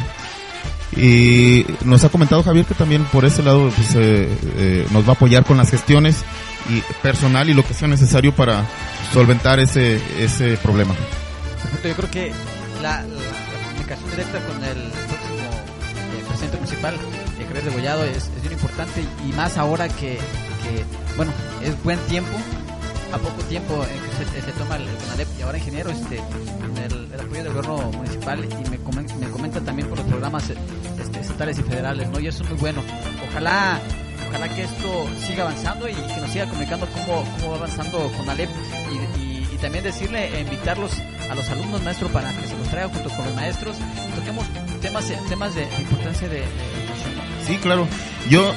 [0.96, 3.96] Y nos ha comentado Javier que también por ese lado pues,
[4.92, 6.24] nos va a apoyar con las gestiones
[6.68, 8.64] y personal y lo que sea necesario para
[9.12, 10.94] solventar ese, ese problema.
[11.84, 12.32] Yo creo que
[12.82, 18.16] la, la- la comunicación directa con el próximo eh, presidente municipal, eh, Javier Regollado, es,
[18.36, 20.18] es bien importante y más ahora que,
[20.62, 20.84] que,
[21.16, 22.36] bueno, es buen tiempo,
[23.12, 26.16] a poco tiempo en que se, se toma el, el CONALEP y ahora ingeniero, este,
[26.16, 30.50] el, el apoyo del gobierno municipal y me, comen- me comenta también por los programas
[30.50, 32.18] este, estatales y federales, ¿no?
[32.20, 32.82] Y eso es muy bueno.
[33.30, 33.80] Ojalá
[34.36, 38.28] ojalá que esto siga avanzando y que nos siga comunicando cómo, cómo va avanzando con
[38.28, 38.50] Alep
[38.92, 40.92] y, y- y también decirle e invitarlos
[41.30, 44.44] a los alumnos maestros para que se los traiga junto con los maestros y toquemos
[44.82, 47.46] temas temas de importancia de, de educación.
[47.46, 47.88] Sí, claro.
[48.28, 48.52] Yo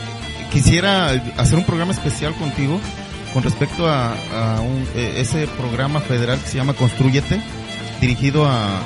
[0.51, 2.79] quisiera hacer un programa especial contigo
[3.33, 7.39] con respecto a, a un- eh, ese programa federal que se llama Construyete,
[8.01, 8.79] dirigido a,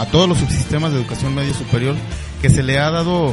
[0.00, 1.94] a todos los subsistemas de educación media superior,
[2.42, 3.32] que se le ha dado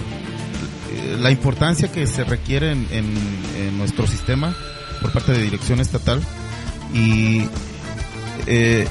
[1.20, 4.56] la importancia que se requiere en, en- nuestro sistema
[5.02, 6.22] por parte de dirección estatal
[6.94, 7.44] y
[8.46, 8.88] eh,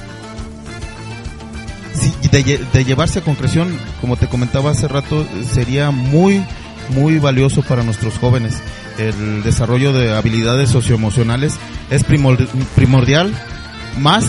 [2.33, 6.45] de, de llevarse a concreción, como te comentaba hace rato, sería muy,
[6.91, 8.55] muy valioso para nuestros jóvenes.
[8.99, 11.55] El desarrollo de habilidades socioemocionales
[11.91, 13.33] es primor- primordial,
[13.99, 14.25] más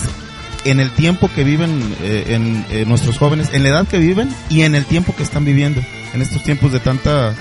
[0.65, 4.29] en el tiempo que viven eh, en, eh, nuestros jóvenes, en la edad que viven
[4.49, 5.81] y en el tiempo que están viviendo,
[6.13, 7.34] en estos tiempos de tanta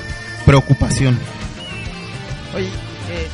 [0.46, 1.18] preocupación.
[2.54, 3.28] Oye, eh,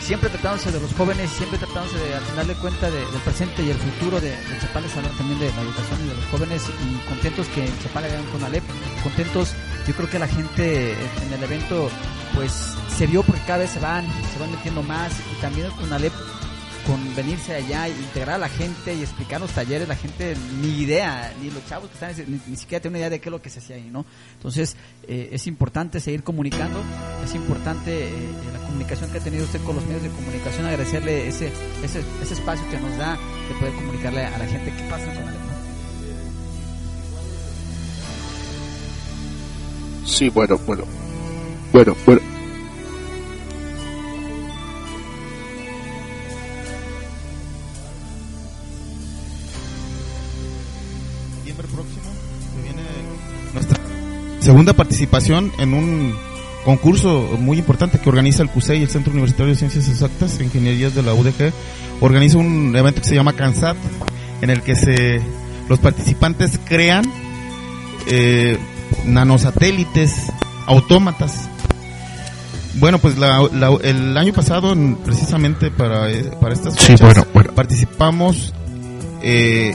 [0.00, 3.62] siempre tratándose de los jóvenes, siempre tratándose de al final de cuenta de- del presente
[3.62, 6.24] y el futuro de, de Chapala, es hablar también de la educación y de los
[6.26, 8.64] jóvenes y contentos que en Chapala hagan con Alep,
[9.02, 9.50] contentos,
[9.86, 11.88] yo creo que la gente en el evento
[12.34, 12.52] pues
[12.96, 16.12] se vio porque cada vez se van, se van metiendo más y también con Alep
[16.86, 21.32] con venirse allá integrar a la gente y explicar los talleres, la gente ni idea,
[21.42, 23.42] ni los chavos que están, ni, ni siquiera tienen una idea de qué es lo
[23.42, 24.06] que se hacía ahí, ¿no?
[24.34, 24.76] Entonces,
[25.08, 26.80] eh, es importante seguir comunicando,
[27.24, 28.12] es importante eh,
[28.52, 31.50] la comunicación que ha tenido usted con los medios de comunicación, agradecerle ese,
[31.82, 33.18] ese, ese espacio que nos da
[33.48, 35.56] de poder comunicarle a la gente qué pasa con ¿no?
[40.04, 40.84] Sí, bueno, bueno.
[41.72, 42.35] Bueno, bueno.
[54.46, 56.14] Segunda participación en un
[56.64, 60.94] concurso muy importante que organiza el CUSEI, el Centro Universitario de Ciencias Exactas e Ingenierías
[60.94, 61.52] de la UDG.
[62.00, 63.76] Organiza un evento que se llama CANSAT,
[64.42, 65.20] en el que se
[65.68, 67.04] los participantes crean
[68.08, 68.56] eh,
[69.04, 70.14] nanosatélites,
[70.66, 71.48] autómatas.
[72.74, 77.00] Bueno, pues la- la- el año pasado, en- precisamente para, eh, para estas Sí, fechas,
[77.00, 77.52] bueno, bueno.
[77.54, 78.54] participamos
[79.22, 79.74] eh,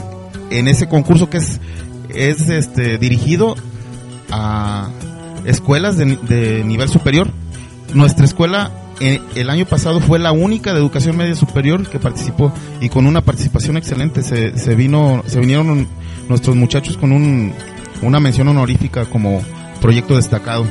[0.49, 1.60] en ese concurso que es,
[2.15, 3.55] es este, dirigido
[4.31, 4.89] a
[5.45, 7.29] escuelas de, de nivel superior.
[7.93, 12.53] Nuestra escuela eh, el año pasado fue la única de educación media superior que participó
[12.79, 14.21] y con una participación excelente.
[14.21, 15.87] Se, se vino, se vinieron
[16.29, 17.51] nuestros muchachos con un,
[18.03, 19.41] una mención honorífica como
[19.81, 20.65] proyecto destacado.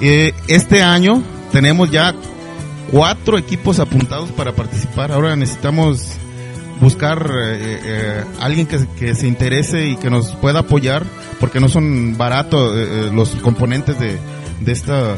[0.00, 2.12] Eh, este año tenemos ya
[2.90, 5.12] cuatro equipos apuntados para participar.
[5.12, 6.16] Ahora necesitamos
[6.84, 11.02] buscar eh, eh, alguien que, que se interese y que nos pueda apoyar,
[11.40, 14.18] porque no son baratos eh, eh, los componentes de,
[14.60, 15.14] de esta,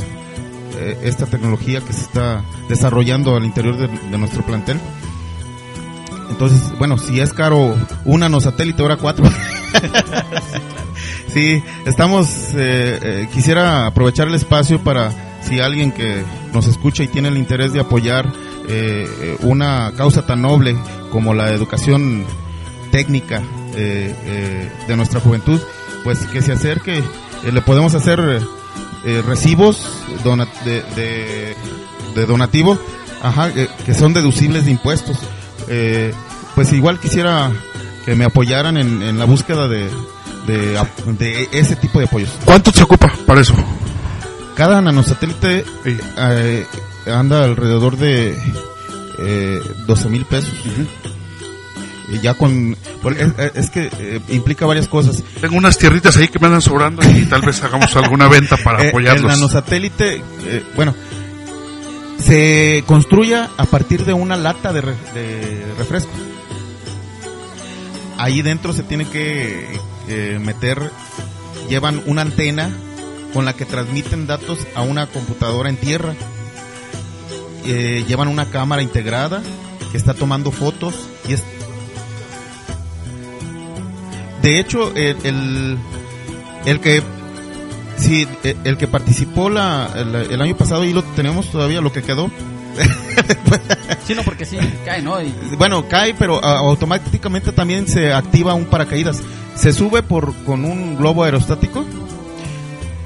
[0.79, 4.79] eh, esta tecnología que se está desarrollando al interior de, de nuestro plantel.
[6.31, 7.75] Entonces, bueno, si es caro
[8.05, 9.25] un nanosatélite, ahora cuatro.
[11.35, 17.09] sí, estamos, eh, eh, quisiera aprovechar el espacio para si alguien que nos escucha y
[17.09, 18.33] tiene el interés de apoyar
[18.69, 20.77] eh, una causa tan noble
[21.11, 22.25] como la educación
[22.91, 23.43] técnica
[23.75, 25.61] eh, eh, de nuestra juventud,
[26.05, 27.03] pues que se acerque,
[27.51, 28.41] le podemos hacer
[29.27, 29.89] recibos
[30.25, 31.57] dona- de, de,
[32.15, 32.79] de donativo,
[33.23, 35.19] ajá, que son deducibles de impuestos.
[36.55, 37.53] Pues igual quisiera
[38.05, 39.91] que me apoyaran en, en la búsqueda de,
[40.47, 42.31] de, ese tipo de apoyos.
[42.45, 43.55] ¿Cuánto se ocupa para eso?
[44.55, 46.67] Cada nanosatélite eh,
[47.07, 48.37] anda alrededor de
[49.19, 50.53] eh, 12 mil pesos.
[52.09, 52.77] Y ya con...
[53.55, 55.23] Es, que eh, implica varias cosas.
[55.41, 58.79] Tengo unas tierritas ahí que me andan sobrando y tal vez hagamos alguna venta para
[58.79, 59.27] Eh, el apoyarlos.
[59.33, 60.95] nanosatélite, eh, bueno,
[62.19, 66.11] se construye a partir de una lata de, re- de refresco.
[68.19, 70.91] Ahí dentro se tiene que eh, meter,
[71.69, 72.71] llevan una antena
[73.35, 76.15] con la que transmiten datos a una computadora en tierra.
[77.67, 79.43] Eh, llevan una cámara integrada
[79.91, 80.95] que está tomando fotos
[81.29, 81.43] y es
[84.43, 85.79] de hecho el, el,
[86.65, 87.03] el que
[87.99, 91.93] Sí, eh, el que participó la, el, el año pasado y lo tenemos todavía, lo
[91.93, 92.31] que quedó.
[94.07, 95.21] Sí, no, porque sí, cae, ¿no?
[95.21, 99.21] Y, Bueno, cae, pero ah, automáticamente también se activa un paracaídas.
[99.57, 101.85] Se sube por con un globo aerostático.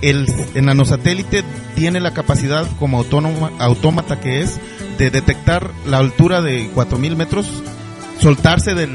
[0.02, 4.58] El, nanosatélite tiene la capacidad, como autónoma, autómata que es,
[4.98, 7.46] de detectar la altura de 4000 metros,
[8.20, 8.90] soltarse del.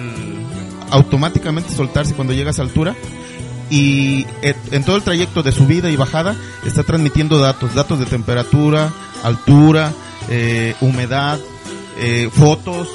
[0.91, 2.95] automáticamente soltarse cuando llega a esa altura
[3.70, 6.36] y en, en todo el trayecto de subida y bajada
[6.66, 8.91] está transmitiendo datos, datos de temperatura,
[9.24, 9.91] altura,
[10.30, 11.39] eh, humedad,
[11.97, 12.89] eh, fotos,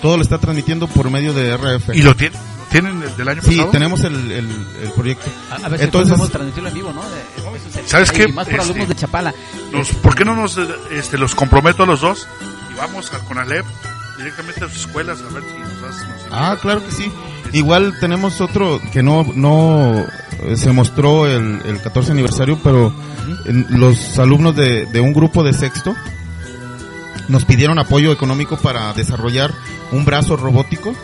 [0.00, 1.94] todo lo está transmitiendo por medio de RF.
[1.94, 2.38] ¿Y lo tienen?
[2.74, 3.70] ¿Lo tienen el año Sí, pasado?
[3.70, 4.48] tenemos el, el,
[4.82, 5.30] el proyecto.
[5.50, 7.02] a, a ver si Entonces- podemos transmitirlo en vivo, ¿no?
[7.02, 8.28] De- ¿Sabes y qué?
[8.28, 9.34] más por Este- alumnos de Chapala.
[9.72, 10.58] Nos- ¿Por qué no nos
[10.90, 12.26] este, los comprometo a los dos
[12.72, 13.64] y vamos a Conalep
[14.18, 17.10] directamente a sus escuelas a ver si nos das nos Ah, claro que sí.
[17.52, 20.04] Igual tenemos otro que no no
[20.44, 22.94] eh, se mostró el, el 14 aniversario, pero
[23.44, 25.94] en- los alumnos de, de un grupo de sexto
[27.28, 29.52] nos pidieron apoyo económico para desarrollar
[29.90, 30.94] un brazo robótico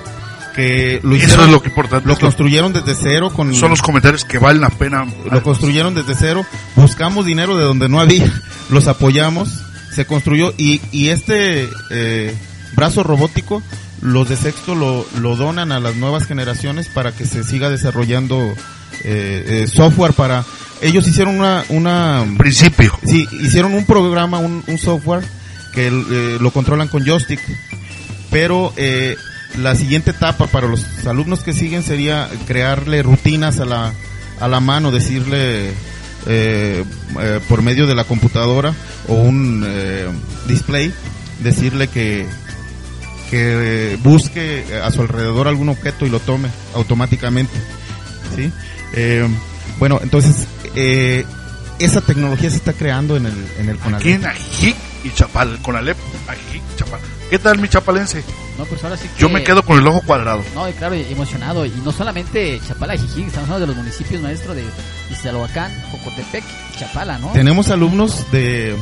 [1.03, 2.09] lo Eso es lo que importante.
[2.09, 5.07] lo construyeron desde cero con son los comentarios que valen la pena.
[5.31, 6.45] lo construyeron desde cero,
[6.77, 8.31] buscamos dinero de donde no había,
[8.71, 9.49] los apoyamos,
[9.93, 12.35] se construyó y, y este eh,
[12.75, 13.63] brazo robótico,
[14.03, 18.39] los de sexto lo, lo donan a las nuevas generaciones para que se siga desarrollando
[19.05, 20.45] eh, eh, software para...
[20.81, 22.97] Ellos hicieron una, una principio.
[23.05, 25.25] Sí, hicieron un programa, un, un software
[25.73, 25.91] que
[26.41, 27.41] lo controlan con joystick,
[28.31, 29.17] pero eh,
[29.57, 33.93] la siguiente etapa para los alumnos que siguen sería crearle rutinas a la,
[34.41, 35.71] a la mano, decirle
[36.27, 36.85] eh,
[37.21, 38.75] eh, por medio de la computadora
[39.09, 40.07] o un eh,
[40.47, 40.93] display,
[41.41, 42.27] decirle que,
[43.31, 47.57] que busque a su alrededor algún objeto y lo tome automáticamente.
[48.37, 48.53] ¿sí?
[48.95, 49.27] Eh,
[49.79, 51.25] bueno, entonces eh,
[51.79, 54.07] esa tecnología se está creando en el, en el Aquí Conalep.
[54.07, 55.97] en Ajijic y Chapal, con Alep,
[56.29, 57.01] Ajijic y Chapal.
[57.31, 58.25] ¿Qué tal mi chapalense?
[58.57, 59.21] No, pues ahora sí que...
[59.21, 60.43] Yo me quedo con el ojo cuadrado.
[60.55, 61.65] No, y claro, emocionado.
[61.67, 64.65] Y no solamente Chapala y Jijic, estamos hablando de los municipios maestros de
[65.11, 66.43] Iztaloacán, Jocotepec
[66.75, 67.29] y Chapala, ¿no?
[67.33, 68.75] Tenemos alumnos de,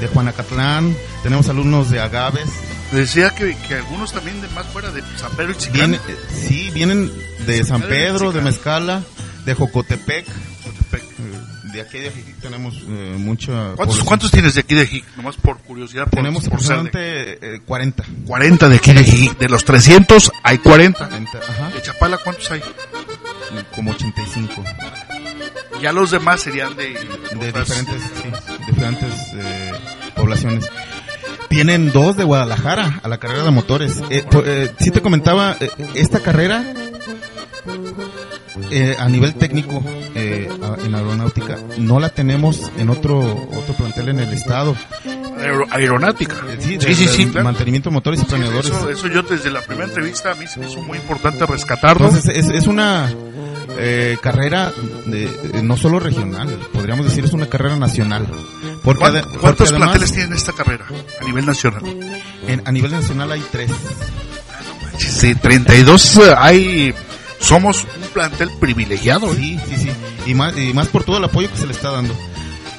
[0.00, 2.48] de Juanacatlán, tenemos alumnos de Agaves,
[2.92, 5.72] Decía que, que algunos también de más fuera de San Pedro y Chicán.
[5.92, 7.10] vienen, eh, sí, vienen
[7.46, 9.02] de San Pedro, de Mezcala,
[9.46, 10.26] de Jocotepec,
[11.72, 14.02] de aquí de Ajijic tenemos eh, mucha ¿Cuántos.
[14.04, 15.16] ¿Cuántos tienes de aquí de Jijic?
[15.16, 16.04] Nomás por curiosidad.
[16.04, 18.04] Por, Tenemos por aproximadamente eh, 40.
[18.26, 19.38] 40 de aquí de Jijic.
[19.38, 21.08] De los 300 hay 40.
[21.08, 22.60] 40, ajá, ¿De Chapala cuántos hay?
[23.74, 24.62] como 85.
[25.80, 28.30] Ya los demás serían de, de otras- diferentes, sí,
[28.66, 29.72] diferentes eh,
[30.14, 30.68] poblaciones.
[31.48, 34.00] Tienen dos de Guadalajara a la carrera de motores.
[34.10, 36.64] Eh, eh, sí te comentaba, eh, esta carrera
[38.70, 39.82] eh, a nivel técnico
[40.14, 40.48] eh,
[40.84, 44.76] en aeronáutica no la tenemos en otro otro plantel en el estado.
[45.38, 46.36] Aero- aeronáutica.
[46.50, 47.44] Eh, sí, sí, sí, del sí, claro.
[47.44, 48.66] mantenimiento de motores y planeadores.
[48.66, 52.06] Eso, eso yo desde la primera entrevista a mí se me hizo muy importante rescatarlo.
[52.08, 53.12] Entonces es, es una
[53.78, 54.72] eh, carrera
[55.06, 58.26] de, eh, no solo regional, podríamos decir es una carrera nacional.
[58.84, 60.84] Porque, ¿Cuán- ade- porque ¿Cuántos además, planteles tienen esta carrera
[61.20, 61.82] a nivel nacional?
[62.46, 63.70] en- a nivel nacional hay tres.
[64.98, 66.94] Sí, 32 eh, hay...
[67.42, 69.30] Somos un plantel privilegiado.
[69.32, 69.36] ¿eh?
[69.36, 69.90] Sí, sí, sí.
[70.30, 72.14] Y más, y más por todo el apoyo que se le está dando.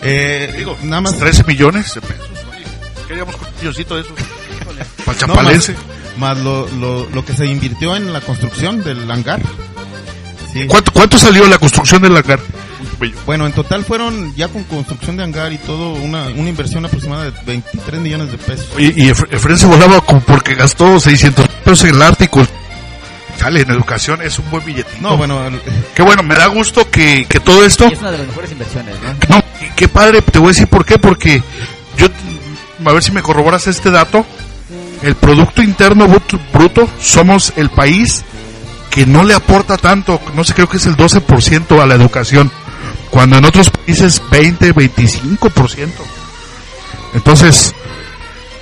[0.01, 1.17] Eh, Digo, nada más.
[1.17, 2.27] 13 millones de pesos.
[2.51, 2.65] Oye,
[3.07, 4.09] queríamos con Diosito eso.
[5.05, 5.73] Para no, Chapalense.
[6.17, 9.41] más, más lo, lo, lo que se invirtió en la construcción del hangar.
[10.51, 10.65] Sí.
[10.67, 12.39] ¿Cuánto, ¿Cuánto salió la construcción del hangar?
[13.25, 17.25] Bueno, en total fueron ya con construcción de hangar y todo una, una inversión aproximada
[17.25, 18.67] de 23 millones de pesos.
[18.77, 22.45] Y Efre- Efren se volaba como porque gastó 600 pesos en el Ártico.
[23.43, 24.97] Chale, en educación es un buen billetito.
[25.01, 25.39] No, bueno,
[25.95, 27.87] Qué bueno, me da gusto que, que todo esto...
[27.89, 29.35] Y es una de las mejores inversiones, ¿no?
[29.37, 31.43] No, qué- qué padre, te voy a decir por qué, porque
[31.97, 32.07] yo,
[32.85, 34.25] a ver si me corroboras este dato,
[35.01, 38.23] el Producto Interno Bruto, bruto somos el país
[38.89, 42.49] que no le aporta tanto, no sé, creo que es el 12% a la educación,
[43.09, 45.87] cuando en otros países 20, 25%.
[47.13, 47.73] Entonces,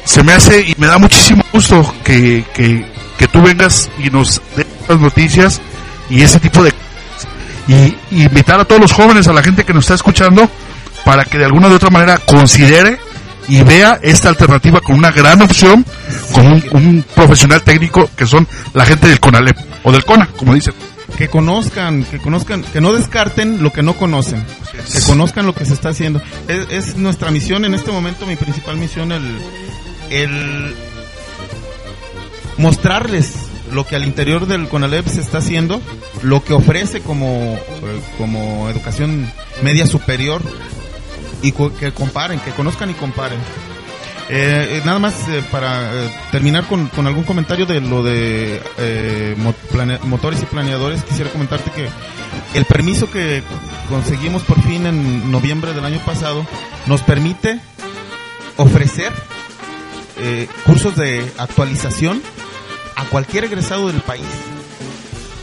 [0.03, 2.85] se me hace y me da muchísimo gusto que, que,
[3.21, 5.61] que tú vengas y nos des las noticias
[6.09, 6.73] y ese tipo de
[7.67, 10.49] y, y invitar a todos los jóvenes, a la gente que nos está escuchando,
[11.05, 12.97] para que de alguna u otra manera considere
[13.47, 15.85] y vea esta alternativa con una gran opción,
[16.33, 20.55] con un, un profesional técnico que son la gente del CONALEP o del CONA, como
[20.55, 20.73] dicen.
[21.15, 24.43] que conozcan, que conozcan, que no descarten lo que no conocen,
[24.91, 26.23] que conozcan lo que se está haciendo.
[26.47, 29.37] Es, es nuestra misión en este momento, mi principal misión, el,
[30.09, 30.75] el
[32.57, 33.33] mostrarles
[33.71, 35.81] lo que al interior del CONALEP se está haciendo,
[36.23, 37.25] lo que ofrece como,
[37.55, 39.31] eh, como educación
[39.63, 40.41] media superior
[41.41, 43.39] y que comparen, que conozcan y comparen.
[44.29, 48.61] Eh, eh, nada más eh, para eh, terminar con, con algún comentario de lo de
[49.37, 51.87] mo- plane- motores y planeadores, quisiera comentarte que
[52.57, 53.41] el permiso que
[53.89, 56.45] conseguimos por fin en noviembre del año pasado
[56.85, 57.59] nos permite
[58.57, 59.11] ofrecer
[60.65, 62.21] cursos de actualización
[62.95, 64.25] a cualquier egresado del país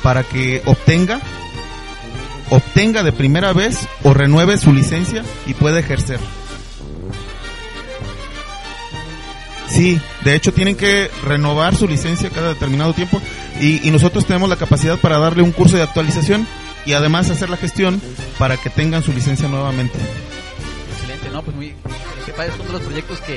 [0.03, 1.21] para que obtenga
[2.51, 6.19] obtenga de primera vez o renueve su licencia y pueda ejercer.
[9.69, 13.21] Sí, de hecho tienen que renovar su licencia cada determinado tiempo
[13.61, 16.47] y, nosotros tenemos la capacidad para darle un curso de actualización
[16.87, 18.01] y además hacer la gestión
[18.39, 19.99] para que tengan su licencia nuevamente.
[20.95, 21.43] Excelente, ¿no?
[21.43, 21.75] Pues muy,
[22.25, 23.37] qué padre, son de los proyectos que,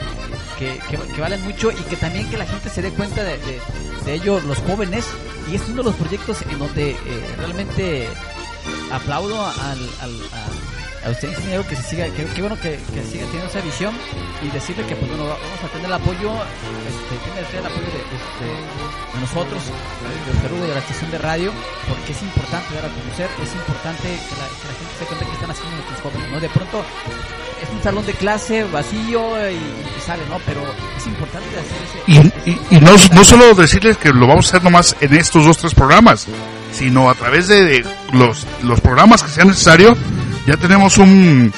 [0.57, 3.37] que, que- que valen mucho y que también que la gente se dé cuenta de,
[4.05, 5.05] de ello, los jóvenes,
[5.51, 6.97] y es uno de los proyectos en donde eh,
[7.37, 8.07] realmente
[8.91, 10.21] aplaudo al, al-
[11.03, 13.89] a usted ingeniero que se siga, que, bueno que, que siga teniendo esa visión
[14.45, 18.01] y decirle que pues bueno vamos a tener el apoyo, este, tiene el apoyo de,
[18.05, 21.49] este, de nosotros, de Perú de la estación de radio,
[21.89, 25.25] porque es importante dar a conocer, es importante que la, que la gente se cuenta
[25.25, 26.37] que están haciendo nuestros jóvenes, ¿no?
[26.39, 26.85] De pronto
[27.61, 30.37] es un salón de clase vacío y, y sale, ¿no?
[30.45, 30.61] Pero
[30.97, 32.31] es importante hacer ese...
[32.45, 35.45] Y, y, y no, no solo decirles que lo vamos a hacer nomás en estos
[35.45, 36.27] dos, tres programas,
[36.73, 39.95] sino a través de, de los, los programas que sea necesario.
[40.47, 41.53] Ya tenemos un,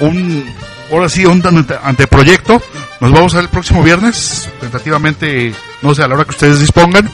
[0.00, 0.44] un
[0.90, 2.62] ahora sí, un ante- anteproyecto.
[3.00, 6.60] Nos vamos a ver el próximo viernes, tentativamente, no sé, a la hora que ustedes
[6.60, 7.10] dispongan,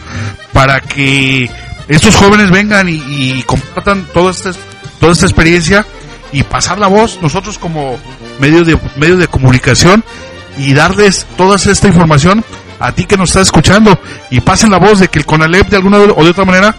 [0.53, 1.51] para que
[1.89, 4.53] estos jóvenes vengan y, y compartan toda esta,
[5.01, 5.85] toda esta experiencia
[6.31, 7.99] y pasar la voz, nosotros como
[8.41, 10.03] medio de, medio de comunicación,
[10.59, 12.45] y darles toda esta información
[12.79, 13.99] a ti que nos estás escuchando
[14.31, 16.75] y pasen la voz de que el CONALEP de alguna o de otra manera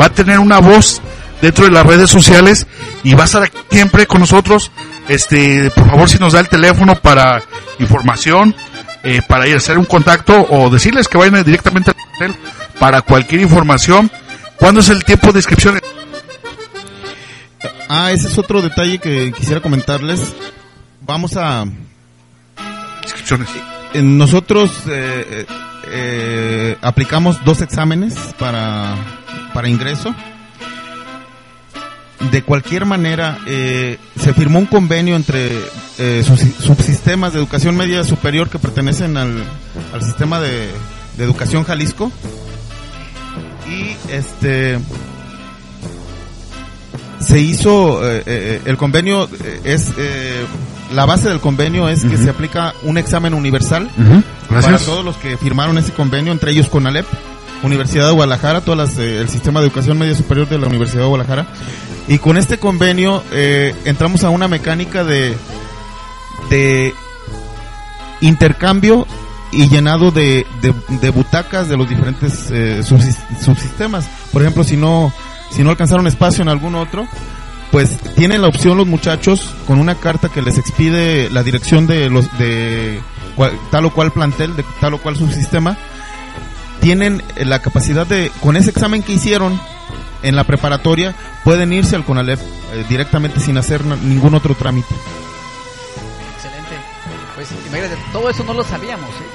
[0.00, 1.00] va a tener una voz
[1.42, 2.66] dentro de las redes sociales
[3.02, 4.70] y va a estar siempre con nosotros.
[5.08, 7.42] Este, por favor, si nos da el teléfono para
[7.78, 8.54] información,
[9.02, 12.34] eh, para ir a hacer un contacto o decirles que vayan directamente al
[12.78, 14.10] para cualquier información.
[14.56, 15.80] ¿Cuándo es el tiempo de inscripción?
[17.88, 20.20] Ah, ese es otro detalle que quisiera comentarles.
[21.00, 21.64] Vamos a...
[23.02, 23.48] Inscripciones.
[23.94, 25.46] eh, Nosotros eh,
[25.90, 28.94] eh, aplicamos dos exámenes para,
[29.54, 30.14] para ingreso.
[32.30, 35.50] De cualquier manera, eh, se firmó un convenio entre
[35.98, 39.42] eh, subsistemas de educación media superior que pertenecen al,
[39.94, 40.68] al sistema de,
[41.16, 42.12] de educación Jalisco.
[43.66, 44.78] Y este
[47.20, 50.44] se hizo eh, eh, el convenio eh, es eh,
[50.92, 53.88] la base del convenio es que se aplica un examen universal
[54.48, 57.06] para todos los que firmaron ese convenio, entre ellos CONALEP,
[57.62, 61.02] Universidad de Guadalajara, todas las, eh, el sistema de educación media superior de la Universidad
[61.02, 61.46] de Guadalajara.
[62.08, 65.36] Y con este convenio eh, entramos a una mecánica de,
[66.48, 66.94] de
[68.20, 69.06] intercambio
[69.52, 74.06] y llenado de, de, de butacas de los diferentes eh, subsis- subsistemas.
[74.32, 75.12] Por ejemplo, si no,
[75.50, 77.06] si no alcanzaron espacio en algún otro,
[77.70, 82.10] pues tienen la opción los muchachos con una carta que les expide la dirección de
[82.10, 83.00] los de
[83.36, 85.76] cual- tal o cual plantel, de tal o cual subsistema,
[86.80, 89.60] tienen la capacidad de con ese examen que hicieron
[90.22, 91.14] en la preparatoria
[91.44, 94.94] pueden irse al CONALEP eh, directamente sin hacer ningún otro trámite.
[96.36, 96.76] Excelente.
[97.34, 99.29] Pues imagínate, todo eso no lo sabíamos, ¿eh?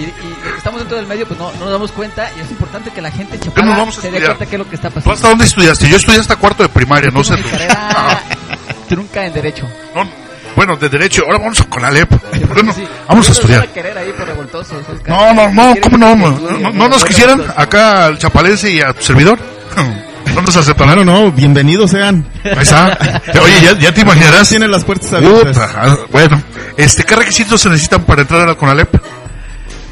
[0.00, 3.02] Y, estamos dentro del medio, pues no, no nos damos cuenta y es importante que
[3.02, 4.88] la gente ¿Qué nos chapala vamos a se dé cuenta qué es lo que está
[4.88, 5.14] ¿Tú pasando.
[5.14, 5.88] hasta dónde estudiaste?
[5.88, 7.36] Yo estudié hasta cuarto de primaria, no sé.
[7.36, 8.22] Mi carrera
[8.88, 9.68] trunca en Derecho.
[9.94, 10.08] No,
[10.56, 11.22] bueno, de derecho.
[11.26, 12.10] Ahora vamos con la LEP.
[12.52, 12.84] Bueno, Sí.
[13.08, 13.60] vamos a estudiar.
[13.60, 15.08] van a querer ahí por revoltosos, Oscar.
[15.08, 16.16] No, no, no, ¿cómo no?
[16.16, 19.38] No, no, no nos quisieran pues, acá al chapalense y a tu servidor.
[20.34, 20.86] No nos aceptan.
[20.86, 22.24] Claro, no, bienvenidos sean.
[22.44, 22.96] Ahí está.
[23.42, 24.48] Oye, ya, ya te imaginarás.
[24.48, 25.58] Tienen las puertas abiertas.
[25.74, 26.40] Ah, bueno,
[26.76, 28.94] este, ¿qué requisitos se necesitan para entrar a la CONALEP?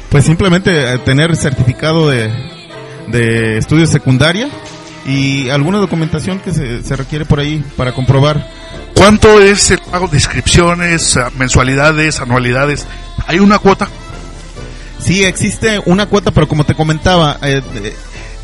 [0.09, 2.31] Pues simplemente eh, tener certificado de,
[3.07, 4.49] de estudios secundaria
[5.05, 8.47] y alguna documentación que se, se requiere por ahí para comprobar.
[8.95, 12.85] ¿Cuánto es el pago de inscripciones, mensualidades, anualidades?
[13.27, 13.87] ¿Hay una cuota?
[14.99, 17.95] Sí, existe una cuota, pero como te comentaba, eh, eh,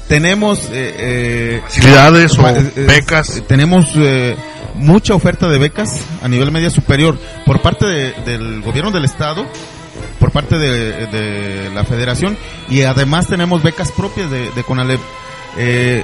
[0.08, 3.44] tenemos eh, eh, ¿Facilidades o eh, becas?
[3.48, 4.36] Tenemos eh,
[4.76, 9.46] mucha oferta de becas a nivel media superior por parte de- del gobierno del estado,
[10.26, 12.36] por parte de, de la federación
[12.68, 15.00] y además tenemos becas propias de, de CONALEP.
[15.56, 16.04] Eh,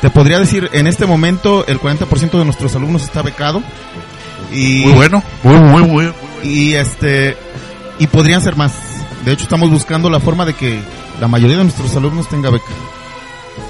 [0.00, 3.62] te podría decir, en este momento el 40% de nuestros alumnos está becado
[4.50, 6.12] y, Muy bueno, muy, muy, muy.
[6.42, 7.36] y este
[7.98, 8.72] y podrían ser más.
[9.26, 10.80] De hecho, estamos buscando la forma de que
[11.20, 12.72] la mayoría de nuestros alumnos tenga beca.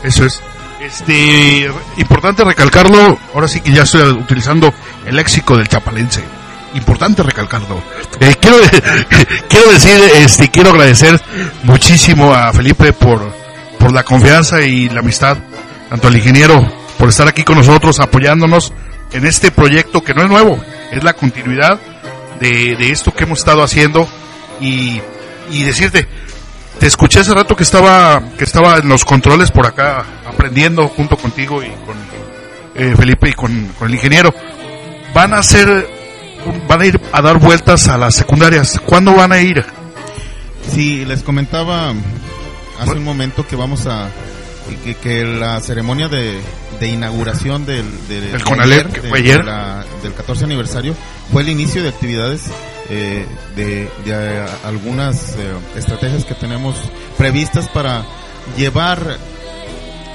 [0.04, 0.40] Eso es.
[0.80, 4.72] Este, importante recalcarlo, ahora sí que ya estoy utilizando
[5.06, 6.22] el léxico del chapalense.
[6.74, 7.82] Importante recalcarlo.
[8.20, 8.56] Eh, quiero,
[9.48, 11.20] quiero decir, este, quiero agradecer
[11.62, 13.32] muchísimo a Felipe por,
[13.78, 15.38] por la confianza y la amistad,
[15.88, 18.72] tanto al ingeniero por estar aquí con nosotros apoyándonos
[19.12, 20.62] en este proyecto que no es nuevo,
[20.92, 21.80] es la continuidad
[22.40, 24.06] de, de esto que hemos estado haciendo
[24.60, 25.00] y,
[25.50, 26.06] y decirte,
[26.78, 31.16] te escuché hace rato que estaba que estaba en los controles por acá aprendiendo junto
[31.16, 31.96] contigo y con
[32.74, 34.32] eh, Felipe y con, con el ingeniero.
[35.12, 35.97] Van a hacer
[36.68, 38.80] van a ir a dar vueltas a las secundarias.
[38.84, 39.64] ¿Cuándo van a ir?
[40.72, 41.92] Sí, les comentaba
[42.80, 44.08] hace un momento que vamos a
[44.84, 46.38] que, que la ceremonia de,
[46.78, 49.38] de inauguración del, de- El CONALEP, que de- fue ayer.
[49.38, 50.94] de la- del 14 aniversario
[51.32, 52.42] fue el inicio de actividades
[52.90, 53.26] eh,
[53.56, 56.76] de, de, eh, algunas eh, estrategias que tenemos
[57.16, 58.04] previstas para
[58.56, 59.00] llevar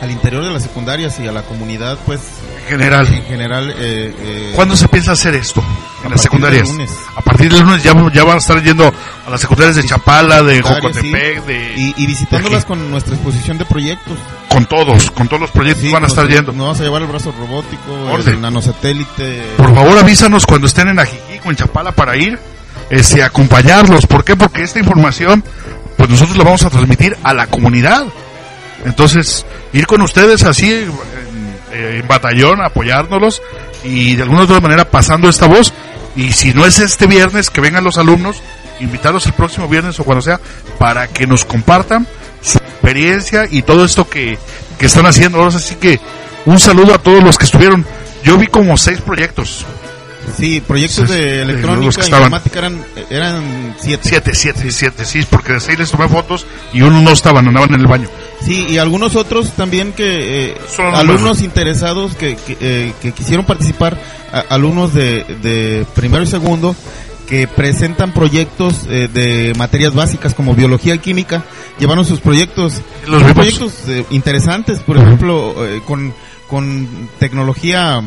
[0.02, 2.20] al interior de las secundarias y a la comunidad pues
[2.64, 3.08] En general.
[3.08, 5.64] En general, eh, eh, ¿Cuándo se piensa hacer esto?
[6.04, 6.70] En las secundarias.
[7.16, 8.92] A partir del lunes ya, ya van a estar yendo
[9.26, 11.48] a las secundarias de Chapala, de Jocotepec, sí.
[11.48, 14.18] de, y, y visitándolas con nuestra exposición de proyectos.
[14.50, 16.52] con todos, con todos los proyectos Sí, van a estar yendo.
[16.52, 18.36] Nos vamos a llevar el brazo robótico, Orden.
[18.36, 19.44] el nanosatélite.
[19.58, 22.38] Por favor avísanos cuando estén en Ajijic o en Chapala para ir,
[22.90, 24.06] este, a acompañarlos.
[24.08, 24.36] ¿Por qué?
[24.36, 25.44] Porque esta información,
[25.98, 28.06] pues nosotros la vamos a transmitir a la comunidad.
[28.86, 30.86] Entonces, ir con ustedes así,
[31.74, 33.42] eh, en batallón, apoyárnoslos
[33.84, 35.74] y de alguna otra manera pasando esta voz.
[36.16, 38.42] Y si no es este viernes, que vengan los alumnos,
[38.80, 40.40] invitarlos el próximo viernes o cuando sea,
[40.78, 42.08] para que nos compartan
[42.42, 44.38] su experiencia y todo esto que,
[44.78, 45.40] que están haciendo.
[45.40, 46.00] Ahora así que
[46.46, 47.86] un saludo a todos los que estuvieron.
[48.24, 49.66] Yo vi como seis proyectos.
[50.38, 52.28] Sí, proyectos Sí, de electrónica que estaban.
[52.28, 54.08] informática eran, eran siete.
[54.08, 57.74] Siete, siete, siete, sí, porque de seis les tomé fotos y uno no estaban, andaban
[57.74, 58.08] en el baño.
[58.46, 60.58] Sí, y algunos otros también que eh,
[60.96, 63.98] alumnos interesados que, que, eh, que quisieron participar,
[64.32, 66.76] a- alumnos de, de primero y segundo,
[67.28, 71.44] que presentan proyectos eh, de materias básicas como biología y química,
[71.80, 76.14] llevaron sus proyectos, Los proyectos eh, interesantes, por ejemplo, eh, con,
[76.50, 78.02] con tecnología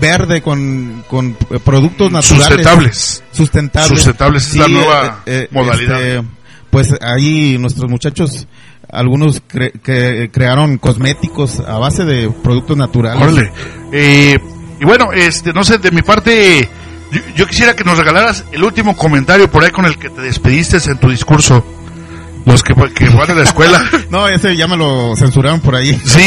[0.00, 2.48] verde, con, con productos naturales.
[2.48, 3.22] Sustentables.
[3.32, 3.88] Sustentables.
[3.98, 6.02] Sustentables, es la nueva modalidad.
[6.02, 6.28] este,
[6.70, 8.46] pues ahí nuestros muchachos,
[8.90, 13.22] algunos cre- que crearon cosméticos a base de productos naturales.
[13.22, 13.52] Órale.
[13.92, 14.38] Eh,
[14.80, 16.68] y bueno, este, no sé, de mi parte,
[17.12, 20.20] yo, yo quisiera que nos regalaras el último comentario por ahí con el que te
[20.22, 21.64] despediste en tu discurso.
[22.46, 23.82] Los que, que van a la escuela.
[24.10, 25.92] No, ese ya me lo censuraron por ahí.
[26.04, 26.22] Sí,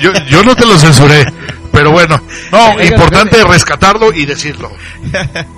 [0.00, 1.26] yo, yo no te lo censuré.
[1.70, 2.18] Pero bueno,
[2.50, 4.70] no, importante rescatarlo y decirlo.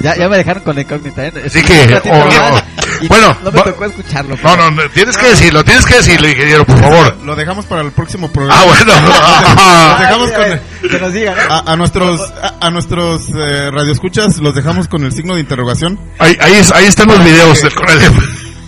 [0.00, 1.26] Ya, ya me dejaron con la incógnita.
[1.26, 1.32] ¿eh?
[1.46, 2.60] Así que, oh.
[3.00, 4.36] y Bueno, no me tocó escucharlo.
[4.42, 7.16] No, no, no, tienes que decirlo, tienes que decirlo, ingeniero, por favor.
[7.24, 8.60] Lo dejamos para el próximo programa.
[8.62, 9.98] Ah, Los bueno.
[9.98, 11.42] dejamos Ay, con que nos digan, ¿eh?
[11.50, 15.98] a, a nuestros a, a nuestros eh, radioescuchas los dejamos con el signo de interrogación.
[16.18, 17.72] Ahí, ahí, ahí están los videos del.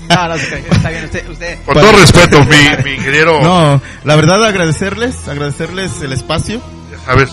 [0.08, 1.58] No, no, está bien, usted, usted.
[1.64, 3.40] Con todo respeto, mi, mi ingeniero.
[3.42, 6.60] No, la verdad agradecerles, agradecerles el espacio.
[6.90, 7.30] ya sabes,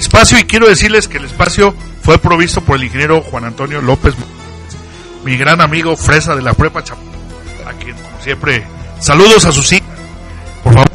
[0.00, 4.14] espacio y quiero decirles que el espacio fue provisto por el ingeniero Juan Antonio López,
[5.24, 6.98] mi gran amigo fresa de la prepa Chap
[7.66, 8.66] a quien como siempre
[9.00, 9.88] saludos a sus hijos,
[10.64, 10.88] por favor.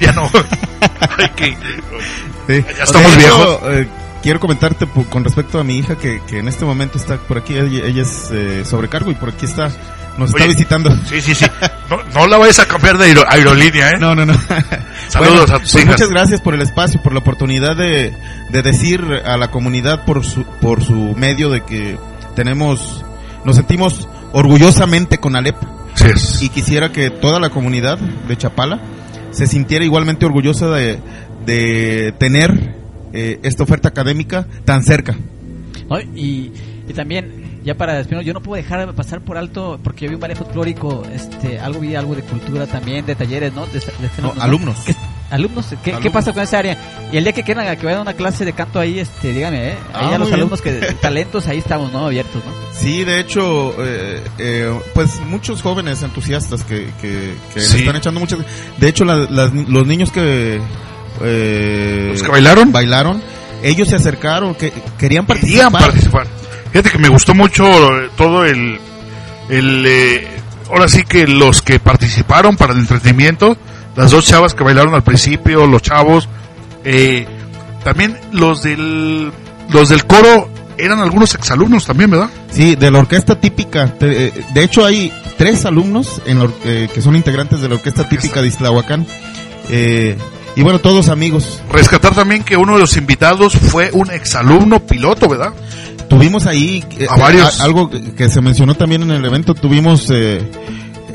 [0.00, 0.28] Ya no,
[1.36, 1.56] que-
[2.46, 2.64] Sí.
[2.76, 3.58] Ya estamos viejos.
[3.64, 3.88] eh,
[4.22, 7.54] quiero comentarte con respecto a mi hija que, que en este momento está por aquí,
[7.56, 9.70] ella, ella es eh, sobrecargo y por aquí está,
[10.18, 10.90] nos está visitando.
[11.06, 11.46] sí, sí, sí,
[11.90, 13.94] no, no la vayas a cambiar de aero- aerolínea, ¿eh?
[14.00, 14.34] No, no, no.
[15.08, 15.86] Saludos a tus pues hijas.
[15.96, 18.12] Muchas gracias por el espacio, por la oportunidad de,
[18.50, 21.98] de decir a la comunidad por su, por su medio de que
[22.36, 23.04] tenemos,
[23.44, 25.56] nos sentimos orgullosamente con Alep
[25.94, 26.42] Sí es.
[26.42, 28.80] y quisiera que toda la comunidad de Chapala
[29.30, 30.98] se sintiera igualmente orgullosa de,
[31.46, 32.74] de tener
[33.12, 35.16] eh, esta oferta académica tan cerca.
[36.16, 36.50] Y,
[36.88, 40.10] y también, ya para despedirnos, yo no puedo dejar de pasar por alto, porque yo
[40.10, 43.66] vi un ballet folclórico, este, algo vi algo de cultura también, de talleres, ¿no?
[43.66, 44.80] De, de fenómenos, alumnos.
[44.84, 44.94] ¿Qué,
[45.30, 46.76] alumnos, ¿qué, ¿qué pasa con esa área?
[47.10, 49.68] Y el día que quieran que vayan a una clase de canto ahí, este, dígame,
[49.70, 49.74] ¿eh?
[49.94, 50.40] Ahí Ah, a los bien.
[50.40, 52.06] alumnos que, talentos, ahí estamos, ¿no?
[52.06, 52.52] Abiertos, ¿no?
[52.78, 58.20] Sí, de hecho, eh, eh, pues muchos jóvenes entusiastas que, que, que le están echando
[58.20, 58.40] muchas...
[58.78, 60.60] De hecho, la- las- los niños que...
[61.22, 62.72] eh, ¿Los que bailaron?
[62.72, 63.22] Bailaron,
[63.62, 66.26] ellos se acercaron, que querían Querían participar.
[66.74, 67.64] Fíjate que me gustó mucho
[68.16, 68.80] todo el,
[69.48, 70.26] el eh,
[70.68, 73.56] ahora sí que los que participaron para el entretenimiento,
[73.94, 76.28] las dos chavas que bailaron al principio, los chavos,
[76.82, 77.28] eh,
[77.84, 79.30] también los del,
[79.70, 82.28] los del coro eran algunos exalumnos también, ¿verdad?
[82.50, 83.94] Sí, de la orquesta típica.
[84.00, 88.08] Eh, De hecho, hay tres alumnos en la eh, que son integrantes de la orquesta
[88.08, 89.06] típica de Islahuacán.
[89.68, 90.18] Eh,
[90.56, 91.62] y bueno, todos amigos.
[91.70, 95.52] Rescatar también que uno de los invitados fue un exalumno piloto, ¿verdad?
[96.08, 97.60] Tuvimos ahí eh, A varios.
[97.60, 99.54] a- algo que se mencionó también en el evento.
[99.54, 100.40] Tuvimos eh,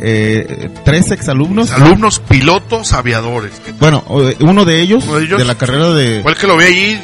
[0.02, 1.72] eh, tres exalumnos.
[1.72, 3.52] Alumnos pilotos aviadores.
[3.80, 4.04] Bueno,
[4.40, 5.40] uno de ellos, Uno de ellos.
[5.40, 7.00] de la carrera de, el que lo vi allí.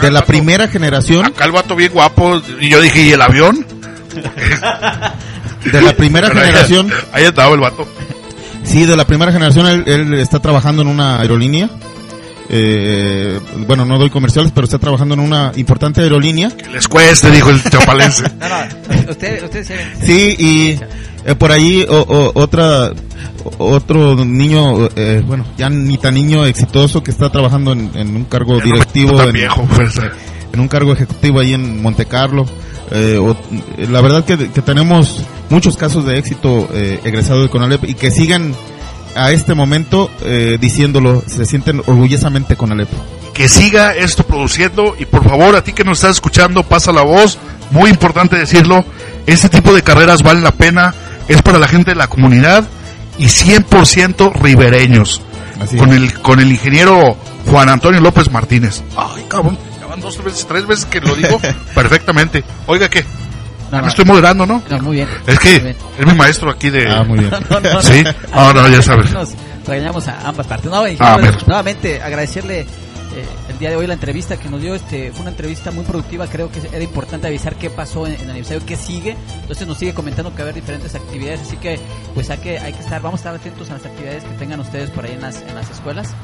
[0.00, 2.40] de la primera generación, Acá el vato bien guapo.
[2.60, 3.66] Y yo dije, ¿y el avión?
[5.72, 7.86] de la primera Pero ahí- generación, Ahí estaba el vato.
[8.64, 11.68] sí, de la primera generación, él, él está trabajando en una aerolínea.
[12.48, 16.50] Eh, bueno, no doy comerciales, pero está trabajando en una importante aerolínea.
[16.50, 18.24] Que les cueste, dijo el chapalense.
[18.38, 19.76] No, no, usted, usted se
[20.06, 20.80] Sí, y
[21.28, 22.92] eh, por ahí o- o- otra
[23.58, 28.24] otro niño, eh, bueno, ya ni tan niño exitoso que está trabajando en, en un
[28.24, 29.94] cargo Ya directivo, tan en, viejo, pues.
[30.52, 32.44] en un cargo ejecutivo ahí en Monte Carlo.
[32.90, 33.36] Eh, o-
[33.78, 37.94] eh, la verdad que, que tenemos muchos casos de éxito eh, egresado de Conalep y
[37.94, 38.54] que siguen
[39.16, 42.96] a este momento eh, diciéndolo, se sienten orgullosamente con Alepo.
[43.34, 47.02] que siga esto produciendo y por favor a ti que nos estás escuchando pasa la
[47.02, 47.38] voz,
[47.70, 48.84] muy importante decirlo,
[49.26, 50.94] este tipo de carreras vale la pena,
[51.28, 52.64] es para la gente de la comunidad
[53.18, 55.22] y 100% ribereños,
[55.60, 55.96] Así con es.
[55.96, 57.16] el con el ingeniero
[57.50, 58.82] Juan Antonio López Martínez.
[58.96, 61.40] Ay, cabrón, ya van dos veces, tres veces que lo digo
[61.74, 62.44] perfectamente.
[62.66, 63.04] Oiga, ¿qué?
[63.70, 64.62] No, estoy moderando, ¿no?
[64.70, 65.08] no, muy bien.
[65.26, 65.76] Es que bien.
[65.98, 66.88] es mi maestro aquí de...
[66.88, 67.30] Ah, muy bien.
[67.50, 67.82] No, no, no.
[67.82, 69.10] Sí, ah, no, ya sabes.
[69.12, 69.30] Nos
[69.66, 70.70] regañamos a ambas partes.
[70.70, 72.66] No, y Ah, pues, nuevamente agradecerle eh,
[73.48, 74.74] el día de hoy la entrevista que nos dio.
[74.74, 76.26] Este fue una entrevista muy productiva.
[76.28, 79.16] Creo que era importante avisar qué pasó en, en el aniversario, qué sigue.
[79.40, 81.40] Entonces nos sigue comentando que va a haber diferentes actividades.
[81.42, 81.78] Así que
[82.14, 84.60] pues hay que hay que estar, vamos a estar atentos a las actividades que tengan
[84.60, 86.14] ustedes por ahí en las en las escuelas,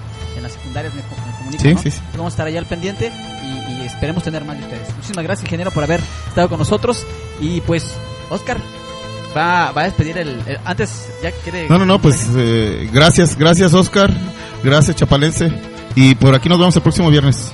[0.42, 1.82] en las secundarias me, me comunico, Sí, ¿no?
[1.82, 2.00] sí, sí.
[2.12, 3.12] Vamos a estar ahí al pendiente
[3.44, 4.88] y, y esperemos tener más de ustedes.
[4.96, 7.06] Muchísimas gracias ingeniero por haber estado con nosotros
[7.40, 7.94] y pues
[8.30, 8.58] Oscar
[9.36, 13.36] va, va a despedir el, el- antes ya quiere No, no, no, pues eh, gracias,
[13.36, 14.10] gracias Oscar,
[14.62, 15.52] gracias Chapalense.
[15.94, 17.52] Y por aquí nos vemos el próximo viernes.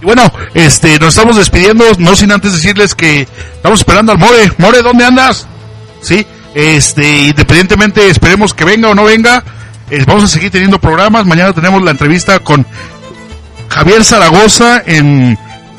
[0.00, 0.22] Y bueno,
[0.54, 4.52] este, nos estamos despidiendo, no sin antes decirles que estamos esperando al More.
[4.58, 5.46] More, ¿dónde andas?
[6.02, 9.42] Sí, este, independientemente, esperemos que venga o no venga,
[9.90, 11.24] eh, vamos a seguir teniendo programas.
[11.26, 12.66] Mañana tenemos la entrevista con
[13.68, 15.38] Javier Zaragoza en,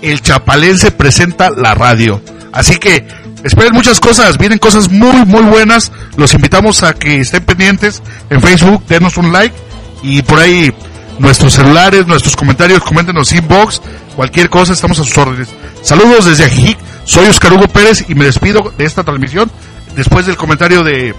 [0.02, 2.22] El Chapalense Presenta la Radio.
[2.52, 3.06] Así que
[3.44, 5.92] esperen muchas cosas, vienen cosas muy, muy buenas.
[6.16, 9.56] Los invitamos a que estén pendientes en Facebook, denos un like
[10.02, 10.74] y por ahí
[11.20, 13.82] nuestros celulares, nuestros comentarios, coméntenos inbox,
[14.16, 15.50] cualquier cosa, estamos a sus órdenes.
[15.82, 19.50] Saludos desde Ajijic, soy Oscar Hugo Pérez y me despido de esta transmisión
[19.96, 21.16] después del comentario de,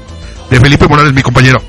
[0.50, 1.60] de Felipe Morales, mi compañero.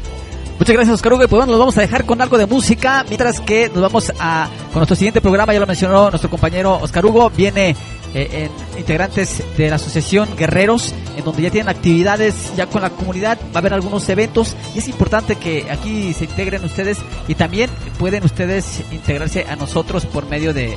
[0.59, 1.19] Muchas gracias, Oscar Hugo.
[1.27, 4.47] Pues bueno, nos vamos a dejar con algo de música, mientras que nos vamos a
[4.71, 7.75] con nuestro siguiente programa, ya lo mencionó nuestro compañero Oscar Hugo, viene
[8.17, 12.89] eh, en integrantes de la asociación Guerreros, en donde ya tienen actividades ya con la
[12.89, 16.97] comunidad, va a haber algunos eventos y es importante que aquí se integren ustedes
[17.27, 20.75] y también pueden ustedes integrarse a nosotros por medio de,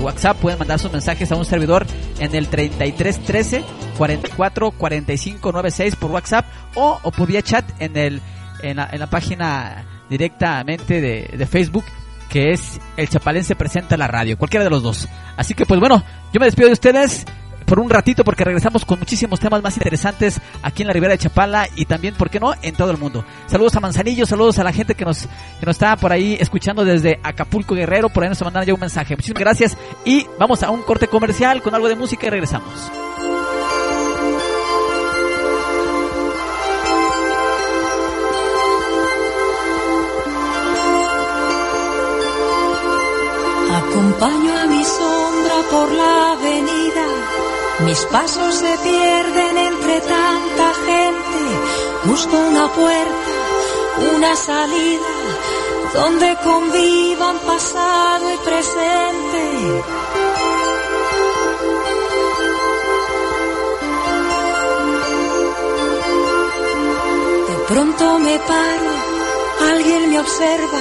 [0.00, 1.86] WhatsApp, pueden mandar sus mensajes a un servidor
[2.18, 3.64] en el 3313
[3.96, 8.22] 44 45 96 por WhatsApp o, por vía chat en el
[8.62, 11.84] en la, en la página directamente de Facebook
[12.28, 15.08] que es El Chapalense Presenta la Radio, cualquiera de los dos.
[15.36, 16.02] Así que pues bueno,
[16.32, 17.24] yo me despido de ustedes
[17.68, 21.18] por un ratito porque regresamos con muchísimos temas más interesantes aquí en la Ribera de
[21.18, 23.24] Chapala y también, ¿por qué no?, en todo el mundo.
[23.46, 25.28] Saludos a Manzanillo, saludos a la gente que nos,
[25.60, 28.80] que nos está por ahí escuchando desde Acapulco Guerrero, por ahí nos mandaron ya un
[28.80, 29.14] mensaje.
[29.14, 33.07] Muchísimas gracias y vamos a un corte comercial con algo de música y regresamos.
[43.98, 47.06] Acompaño a mi sombra por la avenida,
[47.80, 51.40] mis pasos se pierden entre tanta gente.
[52.04, 53.32] Busco una puerta,
[54.14, 55.12] una salida,
[55.94, 59.42] donde convivan pasado y presente.
[67.48, 68.97] De pronto me paro,
[69.60, 70.80] alguien me observa,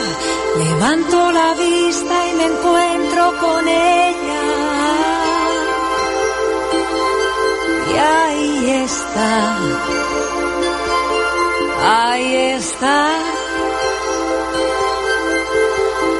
[0.57, 4.43] levanto la vista y me encuentro con ella.
[7.91, 9.57] Y ahí está,
[11.83, 13.09] ahí está,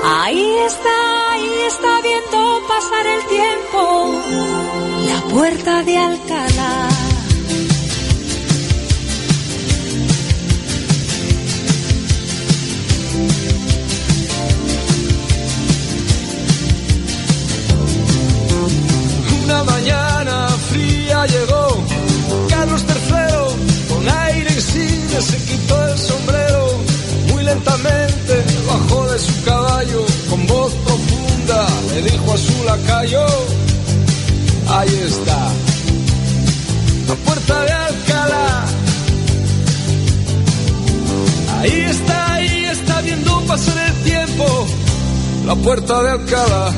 [0.03, 4.21] ahí está, ahí está viendo pasar el tiempo,
[5.07, 6.96] la puerta de Alcalá.
[32.77, 33.25] Lacayo
[34.69, 35.51] ahí está.
[37.07, 38.65] La puerta de Alcalá.
[41.59, 44.67] Ahí está ahí está viendo pasar el tiempo.
[45.45, 46.71] La puerta de Alcalá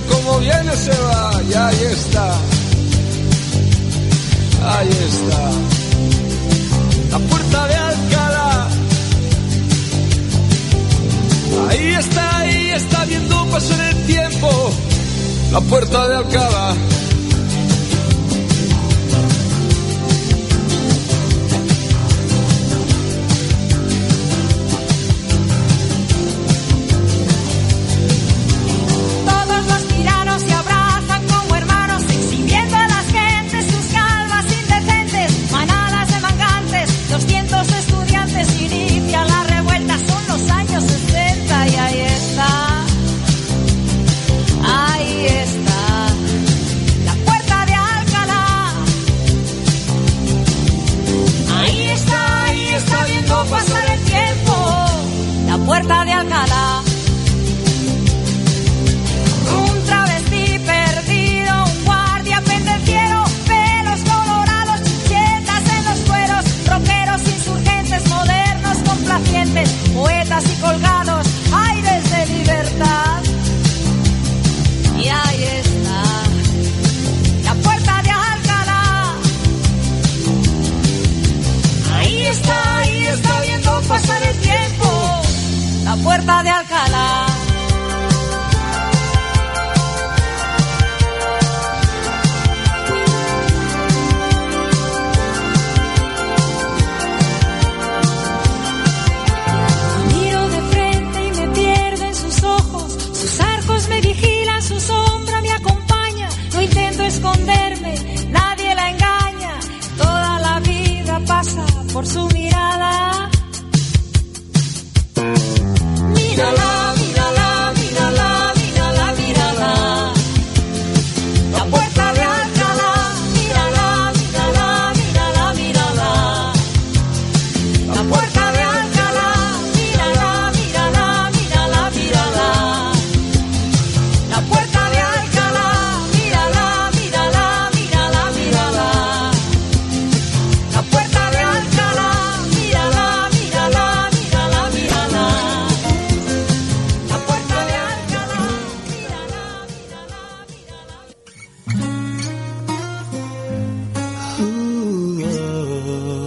[0.00, 1.30] como viene se va.
[1.48, 2.34] Y ahí está,
[4.76, 5.50] ahí está,
[7.10, 8.68] la puerta de Alcalá,
[11.70, 14.72] ahí está, ahí está viendo pasar el tiempo,
[15.52, 16.93] la puerta de Alcalá.